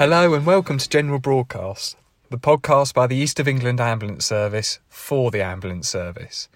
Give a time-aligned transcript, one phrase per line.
[0.00, 1.94] Hello and welcome to General Broadcast,
[2.30, 6.48] the podcast by the East of England Ambulance Service for the Ambulance Service.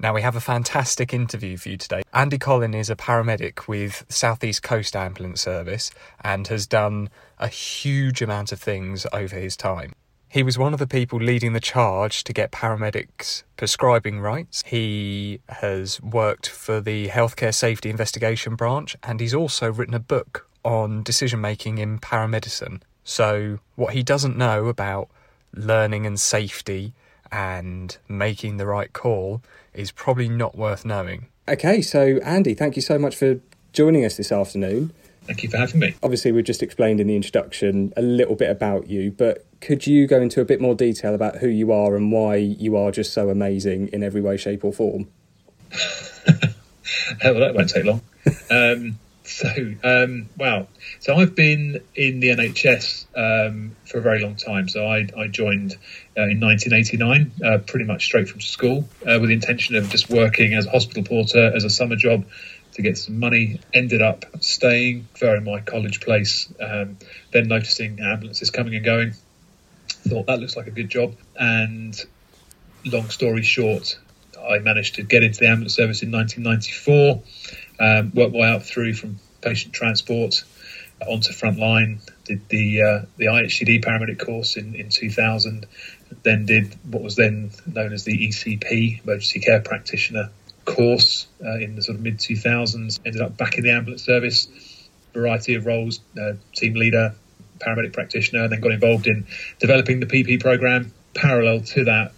[0.00, 2.02] Now, we have a fantastic interview for you today.
[2.12, 5.92] Andy Collen is a paramedic with South East Coast Ambulance Service
[6.24, 9.92] and has done a huge amount of things over his time.
[10.28, 14.64] He was one of the people leading the charge to get paramedics prescribing rights.
[14.66, 20.49] He has worked for the Healthcare Safety Investigation Branch and he's also written a book
[20.64, 22.80] on decision making in paramedicine.
[23.04, 25.08] So, what he doesn't know about
[25.54, 26.92] learning and safety
[27.32, 29.42] and making the right call
[29.72, 31.26] is probably not worth knowing.
[31.48, 33.40] Okay, so Andy, thank you so much for
[33.72, 34.92] joining us this afternoon.
[35.24, 35.94] Thank you for having me.
[36.02, 40.06] Obviously, we've just explained in the introduction a little bit about you, but could you
[40.06, 43.12] go into a bit more detail about who you are and why you are just
[43.12, 45.08] so amazing in every way, shape, or form?
[47.24, 48.00] well, that won't take long.
[48.50, 48.98] Um,
[49.40, 49.48] so,
[49.84, 50.66] um, wow.
[50.98, 54.68] So I've been in the NHS um, for a very long time.
[54.68, 55.76] So I, I joined
[56.18, 60.10] uh, in 1989, uh, pretty much straight from school, uh, with the intention of just
[60.10, 62.26] working as a hospital porter as a summer job
[62.72, 63.60] to get some money.
[63.72, 66.98] Ended up staying for in my college place, um,
[67.32, 69.12] then noticing ambulances coming and going.
[70.08, 71.14] Thought that looks like a good job.
[71.36, 71.94] And
[72.84, 73.96] long story short,
[74.48, 77.22] I managed to get into the ambulance service in 1994
[77.80, 80.44] um, worked my way up through from patient transport
[81.06, 82.00] onto frontline.
[82.24, 85.66] Did the uh, the IHCD paramedic course in, in 2000.
[86.22, 90.30] Then did what was then known as the ECP emergency care practitioner
[90.64, 93.00] course uh, in the sort of mid 2000s.
[93.04, 94.48] Ended up back in the ambulance service,
[95.14, 97.14] variety of roles, uh, team leader,
[97.58, 99.26] paramedic practitioner, and then got involved in
[99.58, 100.92] developing the PP program.
[101.14, 102.12] Parallel to that,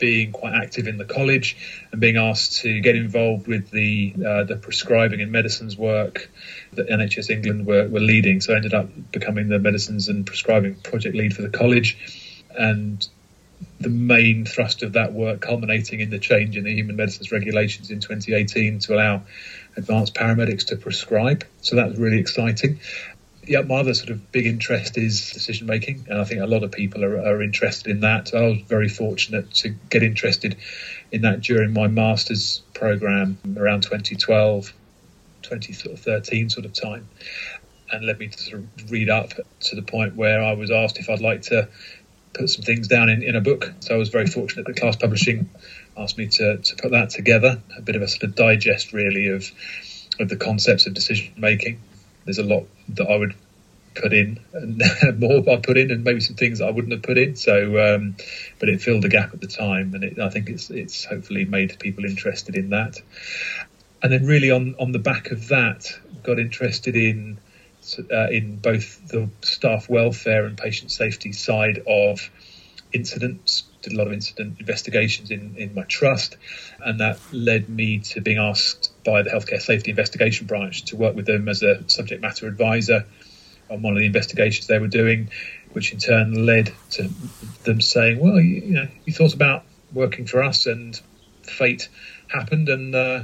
[0.00, 1.56] being quite active in the college
[1.92, 6.28] and being asked to get involved with the uh, the prescribing and medicines work
[6.72, 8.40] that NHS England were, were leading.
[8.40, 11.96] So I ended up becoming the medicines and prescribing project lead for the college,
[12.58, 13.06] and
[13.78, 17.90] the main thrust of that work culminating in the change in the human medicines regulations
[17.90, 19.22] in 2018 to allow
[19.76, 21.44] advanced paramedics to prescribe.
[21.60, 22.80] So that was really exciting
[23.50, 26.62] yeah, my other sort of big interest is decision making, and I think a lot
[26.62, 28.32] of people are, are interested in that.
[28.32, 30.56] I was very fortunate to get interested
[31.10, 34.72] in that during my master's program around 2012,
[35.42, 37.08] 2013 sort of time,
[37.90, 41.00] and led me to sort of read up to the point where I was asked
[41.00, 41.68] if I'd like to
[42.32, 43.72] put some things down in, in a book.
[43.80, 45.50] So I was very fortunate that Class Publishing
[45.96, 49.26] asked me to, to put that together, a bit of a sort of digest really
[49.26, 49.50] of
[50.20, 51.80] of the concepts of decision making
[52.24, 53.34] there's a lot that I would
[53.94, 54.82] put in and
[55.18, 57.36] more I put in and maybe some things I wouldn't have put in.
[57.36, 58.16] So, um,
[58.58, 61.44] but it filled a gap at the time, and it, I think it's it's hopefully
[61.44, 62.96] made people interested in that.
[64.02, 65.86] And then really on on the back of that,
[66.22, 67.38] got interested in
[68.10, 72.30] uh, in both the staff welfare and patient safety side of
[72.92, 73.64] incidents.
[73.82, 76.36] Did a lot of incident investigations in, in my trust,
[76.80, 81.16] and that led me to being asked by the Healthcare Safety Investigation Branch to work
[81.16, 83.06] with them as a subject matter advisor
[83.70, 85.30] on one of the investigations they were doing,
[85.72, 87.10] which in turn led to
[87.64, 91.00] them saying, "Well, you, you know, you thought about working for us, and
[91.42, 91.88] fate
[92.28, 93.22] happened, and uh,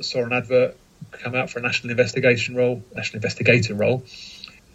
[0.00, 0.76] saw an advert
[1.12, 4.04] come out for a national investigation role, national investigator role,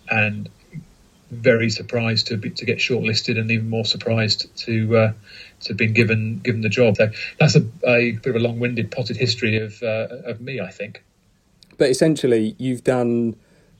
[0.09, 0.49] and
[1.31, 5.13] very surprised to be, to get shortlisted, and even more surprised to uh,
[5.61, 6.97] to have been given given the job.
[6.97, 7.09] So
[7.39, 11.03] that's a, a bit of a long-winded, potted history of uh, of me, I think.
[11.77, 13.35] But essentially, you've done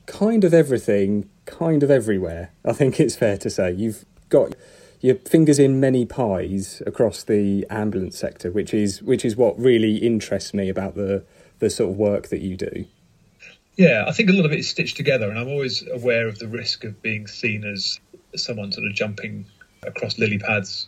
[0.06, 2.52] kind of everything, kind of everywhere.
[2.64, 4.54] I think it's fair to say you've got
[5.00, 9.96] your fingers in many pies across the ambulance sector, which is which is what really
[9.96, 11.24] interests me about the
[11.58, 12.86] the sort of work that you do.
[13.80, 16.38] Yeah, I think a lot of it is stitched together, and I'm always aware of
[16.38, 17.98] the risk of being seen as
[18.36, 19.46] someone sort of jumping
[19.84, 20.86] across lily pads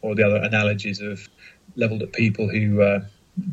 [0.00, 1.28] or the other analogies of
[1.76, 3.04] leveled at people who uh,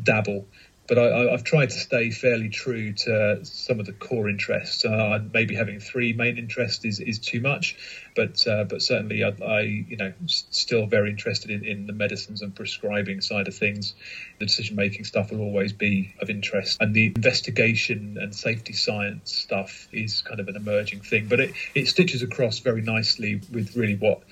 [0.02, 0.44] dabble
[0.90, 4.84] but I, have tried to stay fairly true to some of the core interests.
[4.84, 7.76] Uh, maybe having three main interests is, is too much,
[8.16, 12.42] but uh, but certainly I, I, you know still very interested in, in the medicines
[12.42, 13.94] and prescribing side of things.
[14.40, 19.32] The decision making stuff will always be of interest, and the investigation and safety science
[19.32, 21.28] stuff is kind of an emerging thing.
[21.28, 24.24] But it, it stitches across very nicely with really what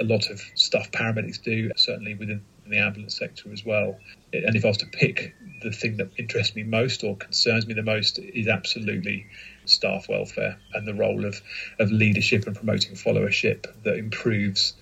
[0.00, 3.98] a lot of stuff paramedics do, certainly within the ambulance sector as well.
[4.32, 5.34] And if I was to pick
[5.64, 9.26] the thing that interests me most or concerns me the most is absolutely
[9.64, 11.40] staff welfare and the role of,
[11.78, 14.74] of leadership and promoting followership that improves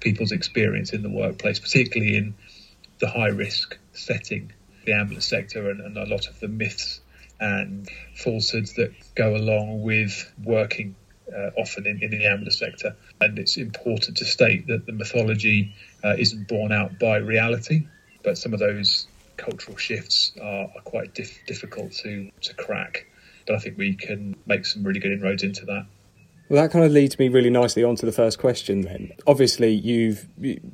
[0.00, 2.34] people's experience in the workplace, particularly in
[2.98, 4.52] the high risk setting,
[4.84, 7.00] the ambulance sector, and, and a lot of the myths
[7.38, 10.94] and falsehoods that go along with working
[11.34, 12.96] uh, often in, in, the ambulance sector.
[13.20, 17.86] And it's important to state that the mythology uh, isn't borne out by reality,
[18.22, 19.06] but some of those
[19.40, 23.06] cultural shifts are, are quite dif- difficult to, to crack.
[23.46, 25.86] But I think we can make some really good inroads into that.
[26.48, 28.80] Well, that kind of leads me really nicely on to the first question.
[28.82, 30.26] Then, obviously, you've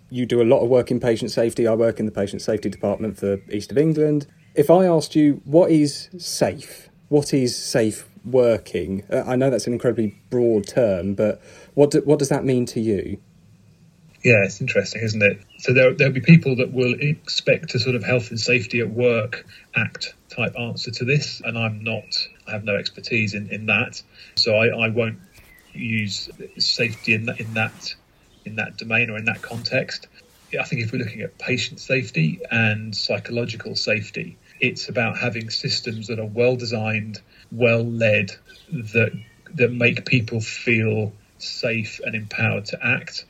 [0.08, 1.68] you do a lot of work in patient safety.
[1.68, 4.26] I work in the patient safety department for East of England.
[4.54, 9.04] If I asked you what is safe, what is safe working?
[9.12, 11.42] Uh, I know that's an incredibly broad term, but
[11.74, 13.20] what do, what does that mean to you?
[14.24, 15.38] Yeah, it's interesting, isn't it?
[15.58, 18.90] So there there'll be people that will expect a sort of health and safety at
[18.90, 22.28] work act type answer to this, and I'm not.
[22.46, 24.02] I have no expertise in, in that,
[24.36, 25.18] so I, I won't
[25.72, 27.94] use safety in that in that
[28.44, 30.06] in that domain or in that context.
[30.58, 36.06] I think if we're looking at patient safety and psychological safety, it's about having systems
[36.06, 37.20] that are well designed,
[37.50, 38.30] well led,
[38.70, 39.12] that
[39.54, 43.24] that make people feel safe and empowered to act,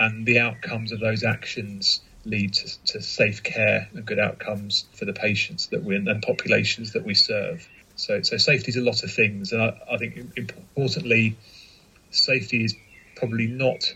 [0.00, 5.04] and the outcomes of those actions lead to, to safe care and good outcomes for
[5.04, 7.68] the patients that we and populations that we serve.
[7.96, 11.36] So, so safety is a lot of things, and I, I think importantly,
[12.10, 12.74] safety is
[13.14, 13.94] probably not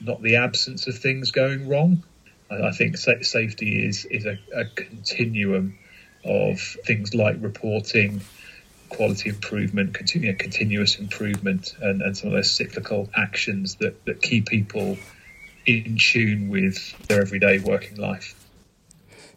[0.00, 2.04] not the absence of things going wrong.
[2.50, 5.76] I, I think sa- safety is is a, a, continuum
[6.24, 8.20] of things like reporting,
[8.90, 14.46] quality improvement, continu- continuous improvement, and, and some of those cyclical actions that, that keep
[14.46, 14.96] people
[15.66, 18.34] in tune with their everyday working life.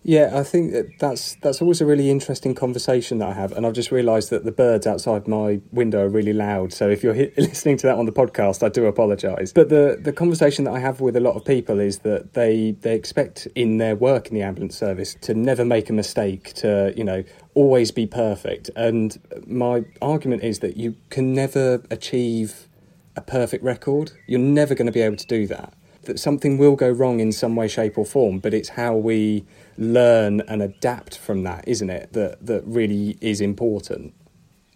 [0.07, 3.65] Yeah, I think that that's that's always a really interesting conversation that I have, and
[3.65, 6.71] I've just realised that the birds outside my window are really loud.
[6.73, 9.51] So if you're listening to that on the podcast, I do apologise.
[9.51, 12.75] But the the conversation that I have with a lot of people is that they
[12.81, 16.93] they expect in their work in the ambulance service to never make a mistake, to
[16.95, 17.23] you know
[17.55, 18.69] always be perfect.
[18.75, 19.17] And
[19.47, 22.69] my argument is that you can never achieve
[23.15, 24.11] a perfect record.
[24.27, 25.73] You're never going to be able to do that.
[26.05, 29.45] That something will go wrong in some way, shape, or form, but it's how we
[29.77, 32.13] learn and adapt from that, isn't it?
[32.13, 34.13] That that really is important.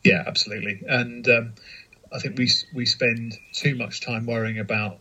[0.04, 0.81] Yeah, absolutely.
[0.88, 1.54] And um,
[2.12, 5.00] I think we we spend too much time worrying about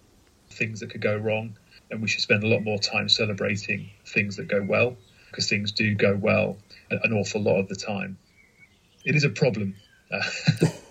[0.50, 1.56] things that could go wrong,
[1.90, 4.96] and we should spend a lot more time celebrating things that go well,
[5.30, 6.56] because things do go well
[6.90, 8.18] an awful lot of the time.
[9.04, 9.76] It is a problem.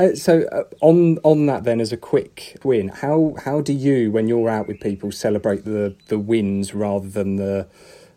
[0.00, 4.10] Uh, so uh, on on that then as a quick win how how do you
[4.10, 7.66] when you're out with people celebrate the the wins rather than the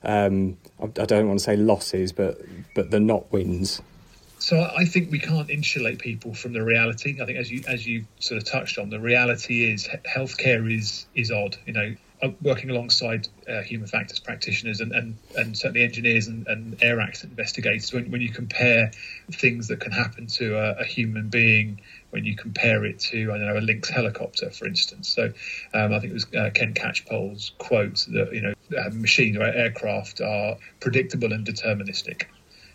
[0.03, 2.41] um, I, I don't want to say losses, but
[2.75, 3.81] but the not wins.
[4.39, 7.21] So I think we can't insulate people from the reality.
[7.21, 11.05] I think as you as you sort of touched on, the reality is healthcare is
[11.15, 11.57] is odd.
[11.65, 11.95] You know,
[12.41, 17.31] working alongside uh, human factors practitioners and, and, and certainly engineers and, and air accident
[17.31, 18.91] investigators, when, when you compare
[19.31, 21.81] things that can happen to a, a, human being,
[22.11, 25.09] when you compare it to, I don't know, a Lynx helicopter, for instance.
[25.09, 25.33] So
[25.73, 29.43] um, I think it was uh, Ken Catchpole's quote that, you know, uh, machines or
[29.43, 32.25] aircraft are predictable and deterministic.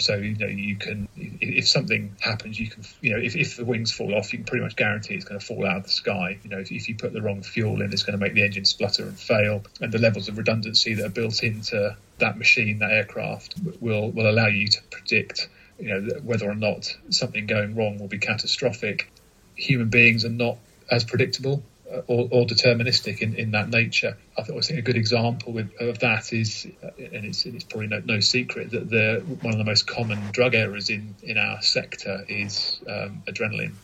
[0.00, 3.64] So you know you can if something happens, you can you know if, if the
[3.64, 5.90] wings fall off, you can pretty much guarantee it's going to fall out of the
[5.90, 6.38] sky.
[6.42, 8.44] You know if, if you put the wrong fuel in, it's going to make the
[8.44, 9.64] engine splutter and fail.
[9.80, 14.30] And the levels of redundancy that are built into that machine, that aircraft, will will
[14.30, 15.48] allow you to predict
[15.80, 19.10] you know whether or not something going wrong will be catastrophic.
[19.56, 20.58] Human beings are not
[20.90, 21.62] as predictable
[22.06, 24.16] or, or, deterministic in, in that nature.
[24.36, 28.20] I think a good example with, of that is, and it's, it's probably no, no,
[28.20, 32.80] secret that the one of the most common drug errors in, in our sector is
[32.88, 33.74] um, adrenaline,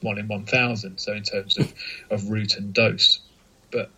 [0.00, 0.98] one in one thousand.
[0.98, 1.72] So in terms of,
[2.10, 3.20] of route and dose,
[3.70, 3.90] but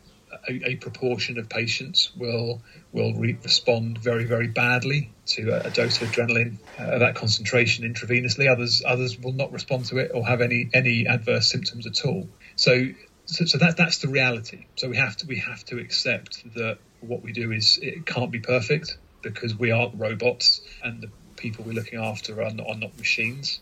[0.48, 2.60] a, a proportion of patients will
[2.92, 7.90] will re- respond very very badly to a, a dose of adrenaline uh, that concentration
[7.90, 8.50] intravenously.
[8.50, 12.28] Others others will not respond to it or have any any adverse symptoms at all.
[12.56, 12.88] So
[13.26, 14.66] so, so that that's the reality.
[14.76, 18.30] So we have to we have to accept that what we do is it can't
[18.30, 22.76] be perfect because we aren't robots and the people we're looking after are not, are
[22.76, 23.60] not machines.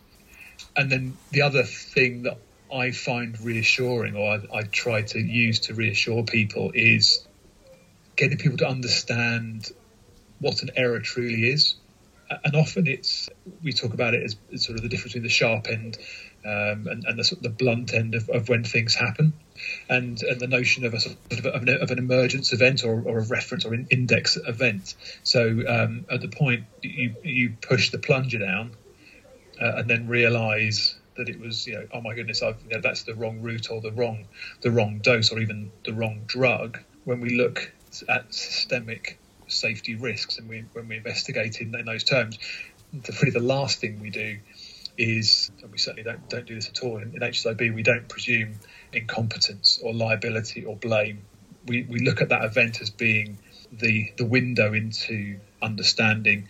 [0.76, 2.38] And then the other thing that
[2.72, 7.26] I find reassuring, or I, I try to use to reassure people, is
[8.16, 9.70] getting people to understand
[10.40, 11.76] what an error truly is.
[12.44, 13.28] And often it's
[13.62, 15.98] we talk about it as, sort of the difference between the sharp end
[16.44, 19.34] um, and, and the, the blunt end of, of when things happen
[19.88, 23.02] and, and the notion of a sort of, of, an, of an emergence event or,
[23.02, 24.94] or a reference or an index event.
[25.22, 28.72] So um, at the point you you push the plunger down
[29.60, 32.80] uh, and then realise that it was you know oh my goodness I've, you know,
[32.80, 34.26] that's the wrong route or the wrong
[34.62, 36.78] the wrong dose or even the wrong drug.
[37.04, 37.72] When we look
[38.08, 42.38] at systemic safety risks and we, when we investigate in, in those terms,
[42.92, 44.38] the, really the last thing we do
[44.98, 48.08] is, and we certainly don't, don't do this at all in, in HSIB, we don't
[48.08, 48.58] presume
[48.92, 51.22] incompetence or liability or blame.
[51.66, 53.38] We, we look at that event as being
[53.70, 56.48] the, the window into understanding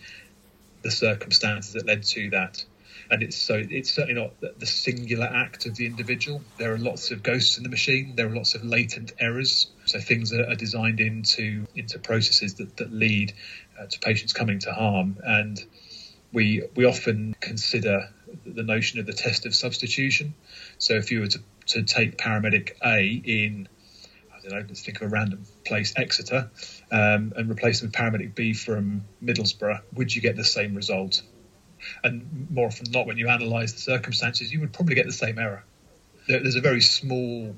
[0.81, 2.63] the circumstances that led to that.
[3.11, 6.41] And it's so it's certainly not the singular act of the individual.
[6.57, 8.15] There are lots of ghosts in the machine.
[8.15, 9.67] There are lots of latent errors.
[9.85, 13.33] So things that are designed into into processes that, that lead
[13.79, 15.17] uh, to patients coming to harm.
[15.23, 15.63] And
[16.31, 18.09] we we often consider
[18.45, 20.33] the notion of the test of substitution.
[20.77, 23.67] So if you were to, to take paramedic A in
[24.33, 26.51] I don't know, let's think of a random place, Exeter,
[26.91, 31.21] um, and replace them with paramedic B from Middlesbrough, would you get the same result?
[32.03, 35.13] And more often than not, when you analyse the circumstances, you would probably get the
[35.13, 35.63] same error.
[36.27, 37.55] There, there's a very small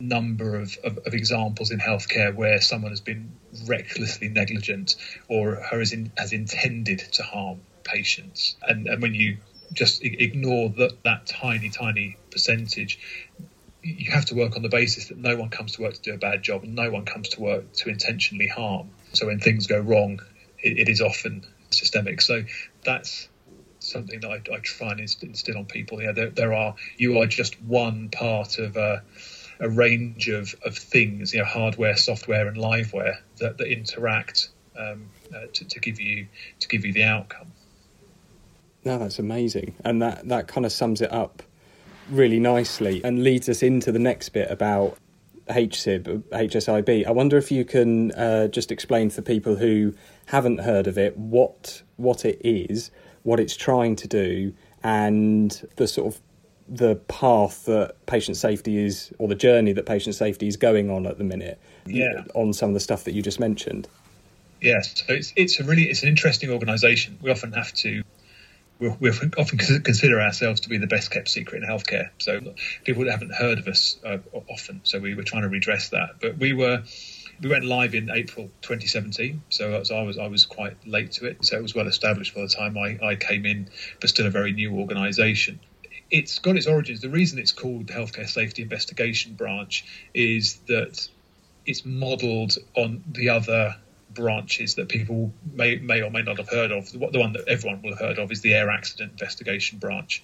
[0.00, 3.32] number of, of, of, examples in healthcare where someone has been
[3.66, 4.94] recklessly negligent
[5.28, 8.56] or has, in, has intended to harm patients.
[8.62, 9.38] And, and when you
[9.72, 12.98] just ignore that, that tiny, tiny percentage,
[13.82, 16.14] you have to work on the basis that no one comes to work to do
[16.14, 18.90] a bad job and no one comes to work to intentionally harm.
[19.12, 20.20] So when things go wrong,
[20.58, 22.20] it, it is often systemic.
[22.20, 22.44] So
[22.84, 23.28] that's
[23.80, 26.02] something that I, I try and instill on people.
[26.02, 29.02] Yeah, there, there, are you are just one part of a,
[29.60, 35.08] a range of, of things, you know, hardware, software, and liveware that, that interact um,
[35.34, 36.26] uh, to, to give you
[36.60, 37.52] to give you the outcome.
[38.84, 41.42] No, that's amazing, and that that kind of sums it up
[42.10, 44.96] really nicely and leads us into the next bit about
[45.48, 47.06] HSIB, HSIB.
[47.06, 49.94] I wonder if you can uh, just explain to people who
[50.26, 52.90] haven't heard of it what what it is,
[53.22, 56.20] what it's trying to do, and the sort of
[56.68, 61.06] the path that patient safety is, or the journey that patient safety is going on
[61.06, 61.58] at the minute.
[61.86, 62.24] Yeah.
[62.34, 63.88] On some of the stuff that you just mentioned.
[64.60, 67.18] Yes, so it's it's a really it's an interesting organisation.
[67.22, 68.02] We often have to
[68.80, 72.10] we often consider ourselves to be the best kept secret in healthcare.
[72.18, 72.54] So
[72.84, 74.18] people haven't heard of us uh,
[74.48, 74.82] often.
[74.84, 76.20] So we were trying to redress that.
[76.20, 76.82] But we were
[77.40, 79.42] we went live in April 2017.
[79.48, 81.44] So I was I was quite late to it.
[81.44, 83.68] So it was well established by the time I, I came in,
[84.00, 85.60] but still a very new organisation.
[86.10, 87.00] It's got its origins.
[87.00, 91.08] The reason it's called the Healthcare Safety Investigation Branch is that
[91.66, 93.76] it's modelled on the other
[94.18, 96.90] branches that people may may or may not have heard of.
[96.90, 100.22] The one that everyone will have heard of is the Air Accident Investigation Branch,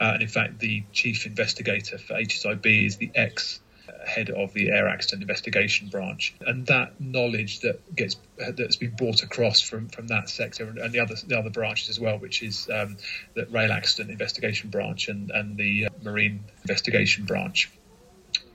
[0.00, 3.60] uh, and in fact, the chief investigator for HSIB is the ex
[4.06, 8.16] head of the Air Accident Investigation Branch, and that knowledge that gets
[8.56, 11.90] that's been brought across from from that sector and, and the other the other branches
[11.90, 12.96] as well, which is um,
[13.34, 17.70] the Rail Accident Investigation Branch and and the uh, Marine Investigation Branch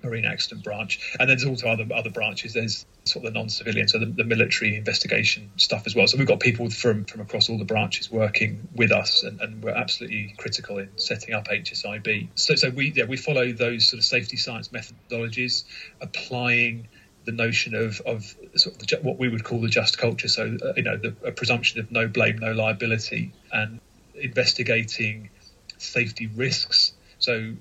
[0.06, 2.54] marine accident branch, and then there's also other other branches.
[2.54, 6.08] There's sort of the non-civilian, so the, the, military investigation stuff as well.
[6.08, 9.64] So we've got people from from across all the branches working with us, and, and
[9.64, 12.30] we're absolutely critical in setting up HSIB.
[12.36, 15.66] So so we yeah we follow those sort of safety science methodologies,
[16.02, 16.88] applying
[17.26, 20.28] the notion of, of sort of the, what we would call the just culture.
[20.28, 23.80] So, uh, you know, the a presumption of no blame, no liability, and
[24.16, 25.30] investigating
[25.78, 26.94] safety risks.
[27.20, 27.54] So,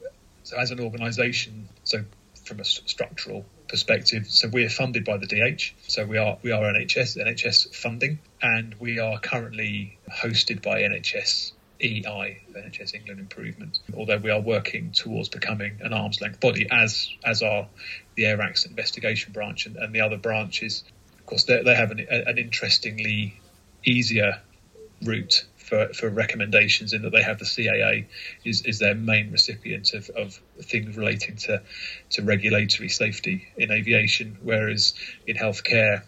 [0.42, 2.04] so as an organisation, so
[2.44, 4.26] from a structural perspective.
[4.28, 5.74] So we're funded by the DH.
[5.88, 11.52] So we are we are NHS NHS funding, and we are currently hosted by NHS
[11.80, 13.80] EI, NHS England Improvement.
[13.96, 17.68] Although we are working towards becoming an arm's length body, as as are
[18.14, 20.84] the Air Accident Investigation Branch and, and the other branches.
[21.18, 23.40] Of course, they have an, an interestingly
[23.82, 24.42] easier
[25.02, 25.44] route
[25.74, 28.06] for, for recommendations in that they have the CAA
[28.44, 31.62] is, is their main recipient of, of things relating to,
[32.10, 34.94] to regulatory safety in aviation, whereas
[35.26, 36.02] in healthcare,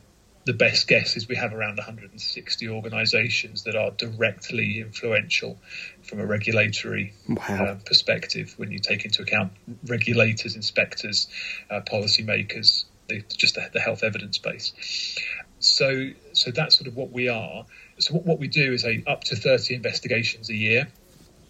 [0.44, 5.58] the best guess is we have around 160 organisations that are directly influential
[6.04, 7.64] from a regulatory wow.
[7.64, 9.52] uh, perspective when you take into account
[9.86, 11.26] regulators, inspectors,
[11.70, 15.18] uh, policymakers, the, just the, the health evidence base.
[15.58, 17.66] So, so that's sort of what we are
[17.98, 20.88] so what, what we do is a up to 30 investigations a year.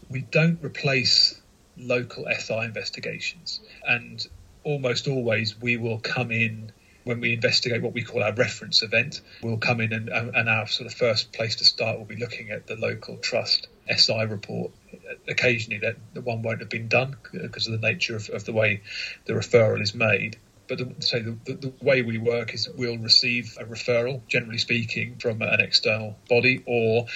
[0.08, 1.40] We don't replace
[1.76, 4.24] local SI investigations, and
[4.64, 6.72] almost always we will come in
[7.04, 9.20] when we investigate what we call our reference event.
[9.42, 12.50] We'll come in and, and our sort of first place to start will be looking
[12.50, 14.72] at the local trust SI report.
[15.28, 18.52] Occasionally, that the one won't have been done because of the nature of, of the
[18.52, 18.82] way
[19.26, 20.36] the referral is made.
[20.68, 25.16] But the, the, the, the, way we work is we'll receive a referral, generally speaking,
[25.16, 27.06] from an external body or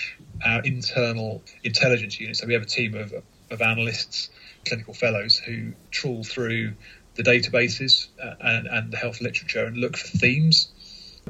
[0.45, 2.37] our internal intelligence unit.
[2.37, 3.13] So we have a team of,
[3.51, 4.31] of analysts,
[4.67, 6.75] clinical fellows who trawl through
[7.17, 10.69] the databases uh, and, and the health literature and look for themes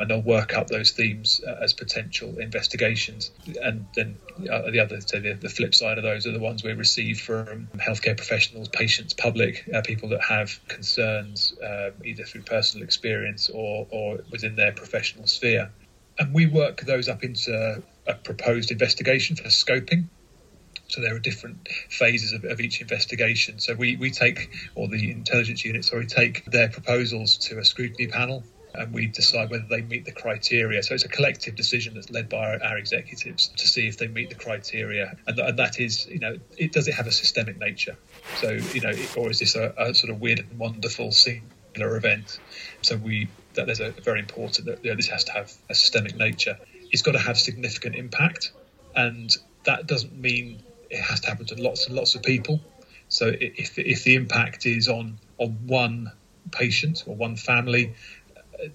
[0.00, 3.30] and they'll work up those themes uh, as potential investigations.
[3.62, 4.16] And then
[4.50, 7.20] uh, the other, so the, the, flip side of those are the ones we receive
[7.20, 13.50] from healthcare professionals, patients, public, uh, people that have concerns um, either through personal experience
[13.50, 15.70] or, or within their professional sphere.
[16.18, 20.06] And we work those up into a proposed investigation for scoping.
[20.88, 23.60] So there are different phases of, of, each investigation.
[23.60, 28.08] So we, we take, or the intelligence unit, sorry, take their proposals to a scrutiny
[28.08, 28.42] panel
[28.74, 30.82] and we decide whether they meet the criteria.
[30.82, 34.08] So it's a collective decision that's led by our, our executives to see if they
[34.08, 37.58] meet the criteria, and, and, that is, you know, it does it have a systemic
[37.58, 37.96] nature?
[38.36, 42.38] So you know, or is this a, a sort of weird and wonderful singular event?
[42.82, 45.74] So we that there's a very important that you know, this has to have a
[45.74, 46.58] systemic nature.
[46.92, 48.52] It's got to have significant impact,
[48.94, 49.34] and
[49.64, 52.60] that doesn't mean it has to happen to lots and lots of people.
[53.08, 56.12] So if if the impact is on on one
[56.50, 57.94] patient or one family,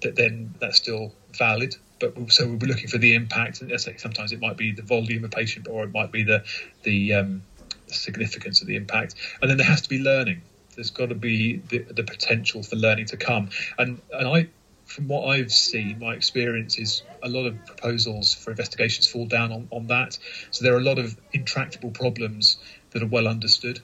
[0.01, 1.75] then that's still valid.
[2.00, 3.62] But so we'll be looking for the impact.
[3.62, 6.44] And sometimes it might be the volume of patient, or it might be the
[6.84, 7.44] the um,
[7.88, 9.15] significance of the impact.
[9.42, 10.42] And then there has to be learning.
[10.75, 13.50] There's got to be the, the potential for learning to come.
[13.77, 14.48] And and I,
[14.86, 19.51] from what I've seen, my experience is a lot of proposals for investigations fall down
[19.51, 20.20] on, on that.
[20.51, 22.58] So there are a lot of intractable problems
[22.92, 23.80] that are well understood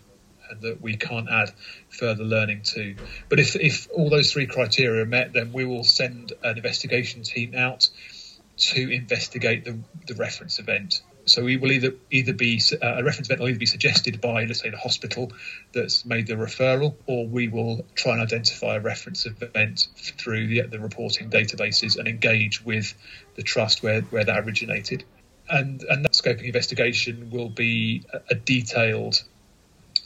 [0.51, 1.51] and that we can't add
[1.89, 2.95] further learning to.
[3.29, 7.23] But if, if all those three criteria are met, then we will send an investigation
[7.23, 7.89] team out
[8.57, 11.01] to investigate the, the reference event.
[11.25, 14.45] So we will either either be uh, a reference event will either be suggested by,
[14.45, 15.31] let's say, the hospital
[15.71, 20.61] that's made the referral, or we will try and identify a reference event through the,
[20.61, 22.93] the reporting databases and engage with
[23.35, 25.03] the trust where, where that originated.
[25.49, 29.21] And, and that scoping investigation will be a, a detailed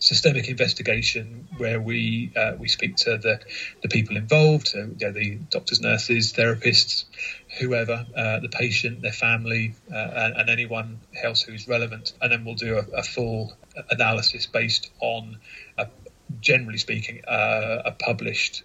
[0.05, 3.39] systemic investigation where we uh, we speak to the,
[3.81, 7.05] the people involved, so, you know, the doctors, nurses, therapists,
[7.59, 12.45] whoever, uh, the patient, their family, uh, and, and, anyone else who's relevant, and then
[12.45, 13.57] we'll do a, a full
[13.89, 15.39] analysis based on,
[15.79, 15.87] a,
[16.39, 18.63] generally speaking, uh, a published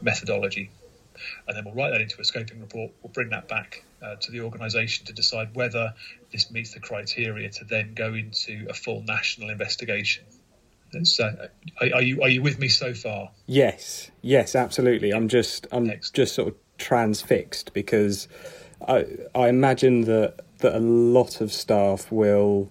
[0.00, 0.70] methodology.
[1.46, 2.90] And then we'll write that into a scoping report.
[3.02, 5.94] We'll bring that back uh, to the organisation to decide whether
[6.32, 10.24] this meets the criteria to then go into a full national investigation.
[11.04, 11.24] So,
[11.80, 13.30] are, are, you are you with me so far?
[13.46, 15.12] Yes, yes, absolutely.
[15.12, 16.14] I'm just I'm Next.
[16.14, 18.28] just sort of transfixed because
[18.86, 22.70] I I imagine that that a lot of staff will,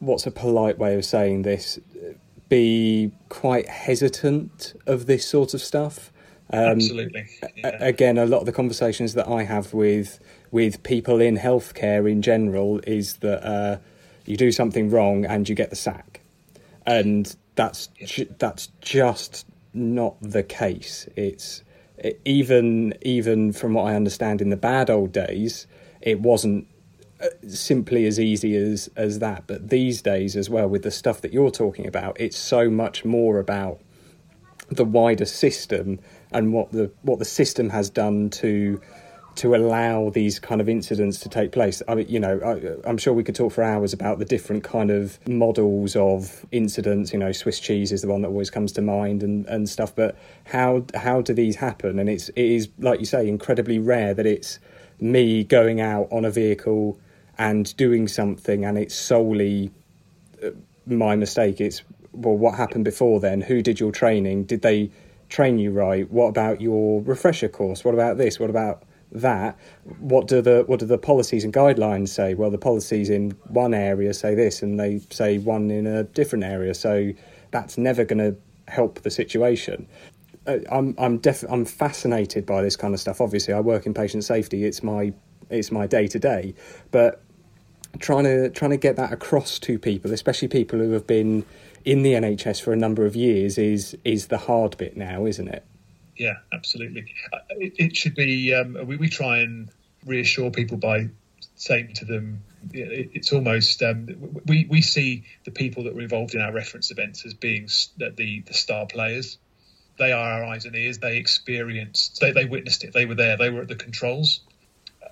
[0.00, 1.78] what's a polite way of saying this,
[2.48, 6.12] be quite hesitant of this sort of stuff.
[6.52, 7.26] Um, Absolutely.
[7.56, 7.78] Yeah.
[7.80, 10.18] Again, a lot of the conversations that I have with
[10.50, 13.78] with people in healthcare in general is that uh,
[14.26, 16.21] you do something wrong and you get the sack
[16.86, 21.08] and that's ju- that's just not the case.
[21.16, 21.62] It's
[21.98, 25.66] it, even even from what I understand in the bad old days,
[26.00, 26.66] it wasn't
[27.20, 29.44] uh, simply as easy as as that.
[29.46, 33.04] But these days, as well, with the stuff that you're talking about, it's so much
[33.04, 33.80] more about
[34.70, 36.00] the wider system
[36.32, 38.80] and what the what the system has done to
[39.36, 41.82] to allow these kind of incidents to take place.
[41.88, 42.38] I mean, you know,
[42.84, 46.44] I, am sure we could talk for hours about the different kind of models of
[46.52, 47.12] incidents.
[47.12, 49.94] You know, Swiss cheese is the one that always comes to mind, and, and stuff.
[49.94, 51.98] But how how do these happen?
[51.98, 54.58] And it's it is like you say, incredibly rare that it's
[55.00, 56.98] me going out on a vehicle
[57.38, 59.70] and doing something, and it's solely
[60.44, 60.50] uh,
[60.86, 61.60] my mistake.
[61.60, 63.40] It's well, what happened before then?
[63.40, 64.44] Who did your training?
[64.44, 64.90] Did they
[65.28, 66.10] train you right?
[66.10, 67.84] What about your refresher course?
[67.84, 68.38] What about this?
[68.38, 69.58] What about that,
[69.98, 72.34] what do the what do the policies and guidelines say?
[72.34, 76.44] Well, the policies in one area say this, and they say one in a different
[76.44, 76.74] area.
[76.74, 77.12] So
[77.50, 78.36] that's never going to
[78.68, 79.86] help the situation.
[80.46, 83.20] Uh, I'm I'm def- I'm fascinated by this kind of stuff.
[83.20, 84.64] Obviously, I work in patient safety.
[84.64, 85.12] It's my
[85.50, 86.54] it's my day to day,
[86.90, 87.22] but
[87.98, 91.44] trying to trying to get that across to people, especially people who have been
[91.84, 95.48] in the NHS for a number of years, is is the hard bit now, isn't
[95.48, 95.64] it?
[96.16, 97.14] Yeah, absolutely.
[97.32, 98.54] Uh, it, it should be.
[98.54, 99.70] Um, we, we try and
[100.04, 101.08] reassure people by
[101.56, 104.08] saying to them, it, it's almost um,
[104.46, 108.42] we we see the people that were involved in our reference events as being the
[108.46, 109.38] the star players.
[109.98, 110.98] They are our eyes and ears.
[110.98, 112.20] They experienced.
[112.20, 112.92] They they witnessed it.
[112.92, 113.36] They were there.
[113.36, 114.40] They were at the controls.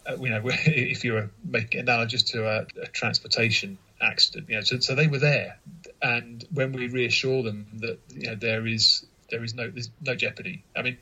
[0.06, 4.62] Uh, you know, if you were making analogous to a, a transportation accident, you know,
[4.62, 5.58] so, so they were there.
[6.00, 10.14] And when we reassure them that you know there is there is no there's no
[10.14, 10.64] jeopardy.
[10.76, 10.98] I mean,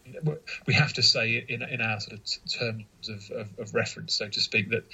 [0.66, 4.28] we have to say in in our sort of terms of, of, of reference, so
[4.28, 4.84] to speak, that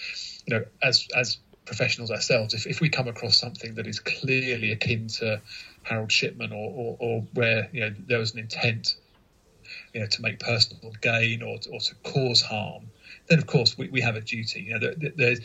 [0.46, 4.70] you know as as professionals ourselves, if, if we come across something that is clearly
[4.72, 5.40] akin to
[5.82, 8.94] Harold Shipman or, or, or where you know there was an intent
[9.94, 12.90] you know to make personal gain or to, or to cause harm,
[13.28, 14.60] then of course we, we have a duty.
[14.62, 15.36] You know, there,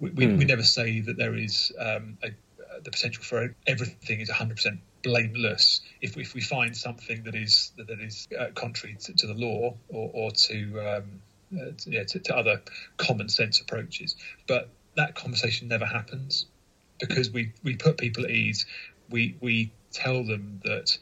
[0.00, 0.36] we, we, Hmm.
[0.38, 2.30] we never say that there is um, a,
[2.82, 5.82] the potential for everything is 100% blameless.
[6.00, 9.76] If, if we find something that is that is uh, contrary to, to the law
[9.88, 11.04] or, or to, um,
[11.54, 12.60] uh, to, yeah, to, to other
[12.96, 14.16] common sense approaches,
[14.48, 16.46] but that conversation never happens
[16.98, 18.66] because we, we put people at ease.
[19.10, 20.98] We we tell them that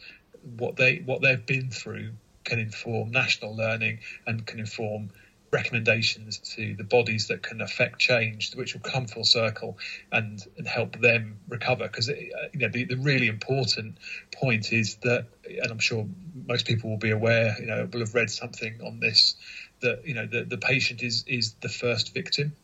[0.58, 2.10] what they what they've been through
[2.44, 5.10] can inform national learning and can inform
[5.52, 9.78] recommendations to the bodies that can affect change, which will come full circle
[10.10, 11.84] and, and help them recover.
[11.86, 12.14] Because uh,
[12.52, 13.98] you know the, the really important
[14.34, 16.06] point is that, and I'm sure
[16.46, 19.36] most people will be aware, you know, will have read something on this,
[19.80, 22.56] that you know the, the patient is is the first victim,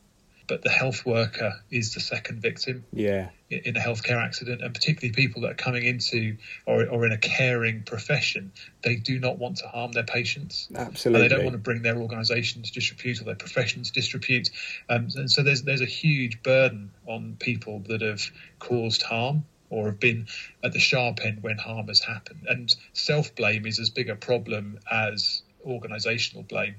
[0.49, 3.29] but the health worker is the second victim Yeah.
[3.51, 7.19] in a healthcare accident, and particularly people that are coming into or, or in a
[7.19, 10.69] caring profession, they do not want to harm their patients.
[10.75, 11.23] Absolutely.
[11.23, 14.51] And they don't want to bring their organisation to disrepute or their profession to disrepute.
[14.89, 18.23] Um, and so there's there's a huge burden on people that have
[18.59, 20.27] caused harm or have been
[20.65, 22.47] at the sharp end when harm has happened.
[22.49, 26.77] And self blame is as big a problem as organisational blame.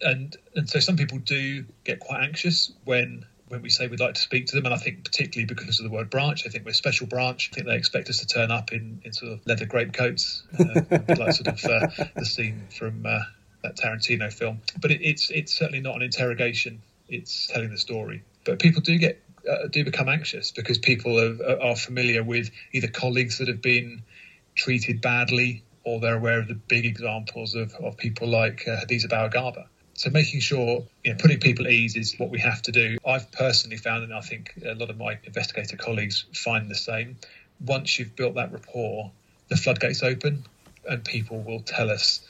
[0.00, 4.14] And and so some people do get quite anxious when when we say we'd like
[4.14, 6.64] to speak to them, and I think particularly because of the word branch, I think
[6.64, 7.50] we're a special branch.
[7.52, 10.42] I think they expect us to turn up in, in sort of leather grape coats,
[10.58, 13.20] uh, like sort of uh, the scene from uh,
[13.62, 14.60] that Tarantino film.
[14.80, 18.24] But it, it's it's certainly not an interrogation; it's telling the story.
[18.44, 22.88] But people do get uh, do become anxious because people are, are familiar with either
[22.88, 24.02] colleagues that have been
[24.56, 29.06] treated badly, or they're aware of the big examples of, of people like uh, Hadiza
[29.08, 29.66] Bawa-Garba.
[29.96, 32.98] So making sure, you know, putting people at ease is what we have to do.
[33.04, 37.16] I've personally found, and I think a lot of my investigator colleagues find the same.
[37.64, 39.10] Once you've built that rapport,
[39.48, 40.44] the floodgates open,
[40.86, 42.20] and people will tell us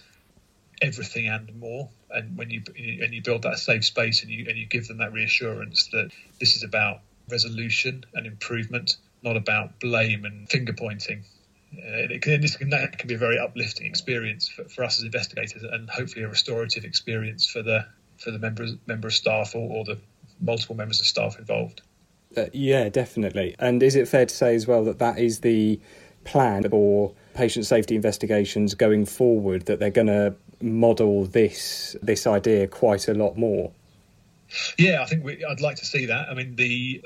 [0.80, 1.88] everything and more.
[2.08, 4.98] And when you and you build that safe space, and you and you give them
[4.98, 11.24] that reassurance that this is about resolution and improvement, not about blame and finger pointing.
[11.78, 14.98] Uh, it can, this can, that can be a very uplifting experience for, for us
[14.98, 17.86] as investigators, and hopefully a restorative experience for the
[18.18, 19.98] for the members member of staff or, or the
[20.40, 21.82] multiple members of staff involved.
[22.36, 23.54] Uh, yeah, definitely.
[23.58, 25.80] And is it fair to say as well that that is the
[26.24, 29.66] plan for patient safety investigations going forward?
[29.66, 33.70] That they're going to model this this idea quite a lot more.
[34.78, 36.28] Yeah, I think we, I'd like to see that.
[36.28, 37.02] I mean, the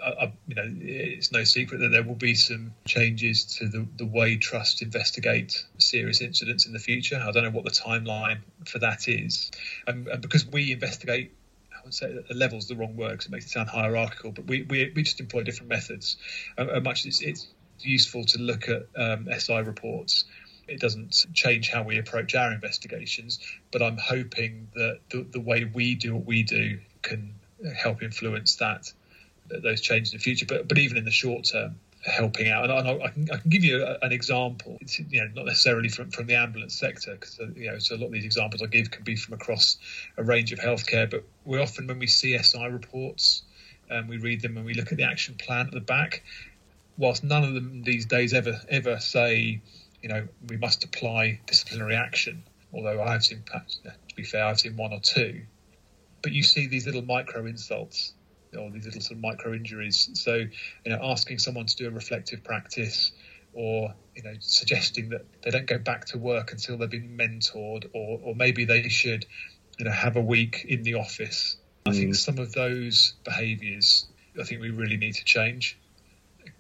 [0.47, 4.37] you know it's no secret that there will be some changes to the, the way
[4.37, 7.17] trusts investigate serious incidents in the future.
[7.17, 9.51] I don't know what the timeline for that is,
[9.87, 11.33] and, and because we investigate.
[11.73, 14.33] I would say that the level's the wrong word because it makes it sound hierarchical,
[14.33, 16.19] but we, we, we just employ different methods.
[16.59, 17.47] Much it's, it's
[17.81, 20.27] useful to look at um, SI reports
[20.69, 23.41] it doesn't change how we approach our investigations,
[23.73, 27.35] but I'm hoping that the, the way we do what we do can
[27.77, 28.93] help influence that
[29.49, 30.47] those changes in the future.
[30.47, 32.71] But but even in the short term, helping out.
[32.71, 34.79] And I, can I can give you an example.
[34.81, 37.97] It's you know not necessarily from from the ambulance sector because uh, you know so
[37.97, 39.77] a lot of these examples I give can be from across
[40.17, 41.11] a range of healthcare.
[41.11, 43.43] But we often when we see SI reports
[43.89, 46.23] and we read them and we look at the action plan at the back,
[46.97, 49.61] whilst none of them these days ever ever say
[50.03, 52.43] you know, we must apply disciplinary action.
[52.73, 55.43] Although I have seen, to be fair, I've seen one or two.
[56.23, 58.15] But you see these little micro insults
[58.59, 60.11] or these little sort of micro injuries.
[60.15, 60.51] So, you
[60.87, 63.13] know, asking someone to do a reflective practice
[63.53, 67.89] or, you know, suggesting that they don't go back to work until they've been mentored
[67.93, 69.25] or, or maybe they should,
[69.79, 71.57] you know, have a week in the office.
[71.87, 72.17] I think mm.
[72.17, 74.07] some of those behaviours,
[74.39, 75.79] I think we really need to change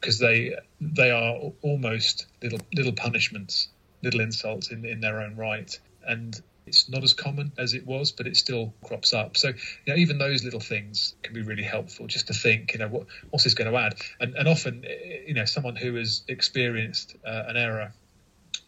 [0.00, 3.68] because they they are almost little little punishments,
[4.02, 6.40] little insults in in their own right, and
[6.70, 9.36] it's not as common as it was, but it still crops up.
[9.36, 12.06] So you know, even those little things can be really helpful.
[12.06, 13.94] Just to think, you know, what what's this going to add?
[14.20, 14.84] And and often,
[15.26, 17.92] you know, someone who has experienced uh, an error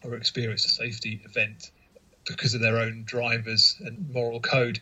[0.03, 1.71] or experienced a safety event
[2.25, 4.79] because of their own drivers and moral code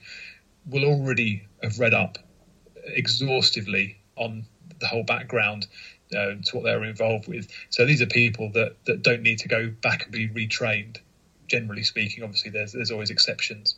[0.66, 2.18] will already have read up
[2.86, 4.46] exhaustively on
[4.80, 5.68] the whole background
[6.16, 7.48] uh, to what they were involved with.
[7.70, 10.98] So these are people that, that don't need to go back and be retrained.
[11.52, 13.76] Generally speaking, obviously there's there's always exceptions,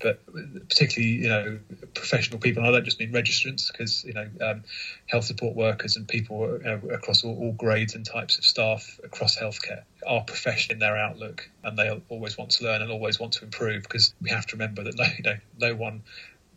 [0.00, 0.24] but
[0.68, 1.58] particularly you know
[1.94, 2.62] professional people.
[2.62, 4.62] And I don't just mean registrants because you know um,
[5.06, 6.60] health support workers and people
[6.92, 11.50] across all, all grades and types of staff across healthcare are professional in their outlook,
[11.64, 13.82] and they always want to learn and always want to improve.
[13.82, 16.02] Because we have to remember that no you know no one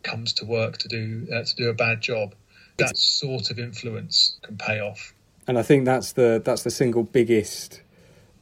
[0.04, 2.36] comes to work to do uh, to do a bad job
[2.76, 5.12] that sort of influence can pay off.
[5.48, 7.82] And I think that's the that's the single biggest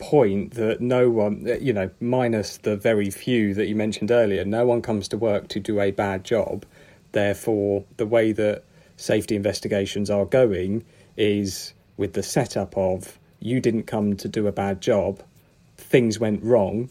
[0.00, 4.66] point that no one, you know, minus the very few that you mentioned earlier, no
[4.66, 6.64] one comes to work to do a bad job.
[7.12, 8.62] therefore, the way that
[8.96, 10.84] safety investigations are going
[11.16, 15.20] is with the setup of you didn't come to do a bad job,
[15.76, 16.88] things went wrong.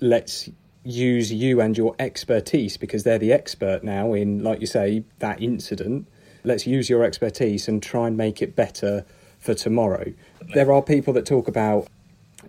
[0.00, 0.48] Let's
[0.84, 5.40] use you and your expertise because they're the expert now in, like you say, that
[5.40, 6.08] incident.
[6.42, 9.04] Let's use your expertise and try and make it better
[9.38, 10.12] for tomorrow.
[10.54, 11.88] There are people that talk about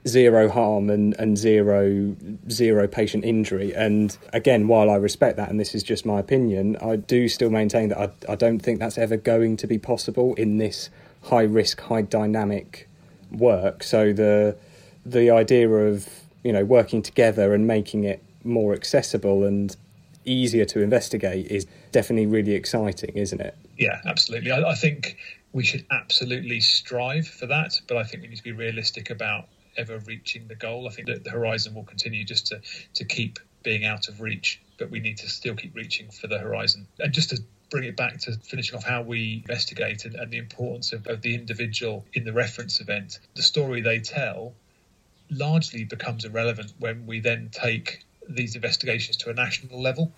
[0.08, 2.16] zero harm and, and zero
[2.50, 3.74] zero patient injury.
[3.74, 7.50] And again, while I respect that, and this is just my opinion, I do still
[7.50, 10.90] maintain that I, I don't think that's ever going to be possible in this
[11.24, 12.90] high risk, high dynamic
[13.32, 13.84] work.
[13.84, 14.56] So the
[15.06, 16.08] the idea of
[16.44, 19.76] you know working together and making it more accessible and
[20.26, 23.56] easier to investigate is definitely really exciting, isn't it?
[23.78, 24.52] Yeah, absolutely.
[24.52, 25.18] I, I think
[25.52, 29.48] we should absolutely strive for that, but I think we need to be realistic about
[29.78, 30.88] ever reaching the goal.
[30.88, 32.62] I think that the horizon will continue just to,
[32.96, 36.38] to keep being out of reach, but we need to still keep reaching for the
[36.38, 36.88] horizon.
[37.00, 40.38] And just to bring it back to finishing off how we investigate and, and the
[40.38, 44.54] importance of, of the individual in the reference event, the story they tell
[45.32, 50.12] largely becomes irrelevant when we then take these investigations to a national level,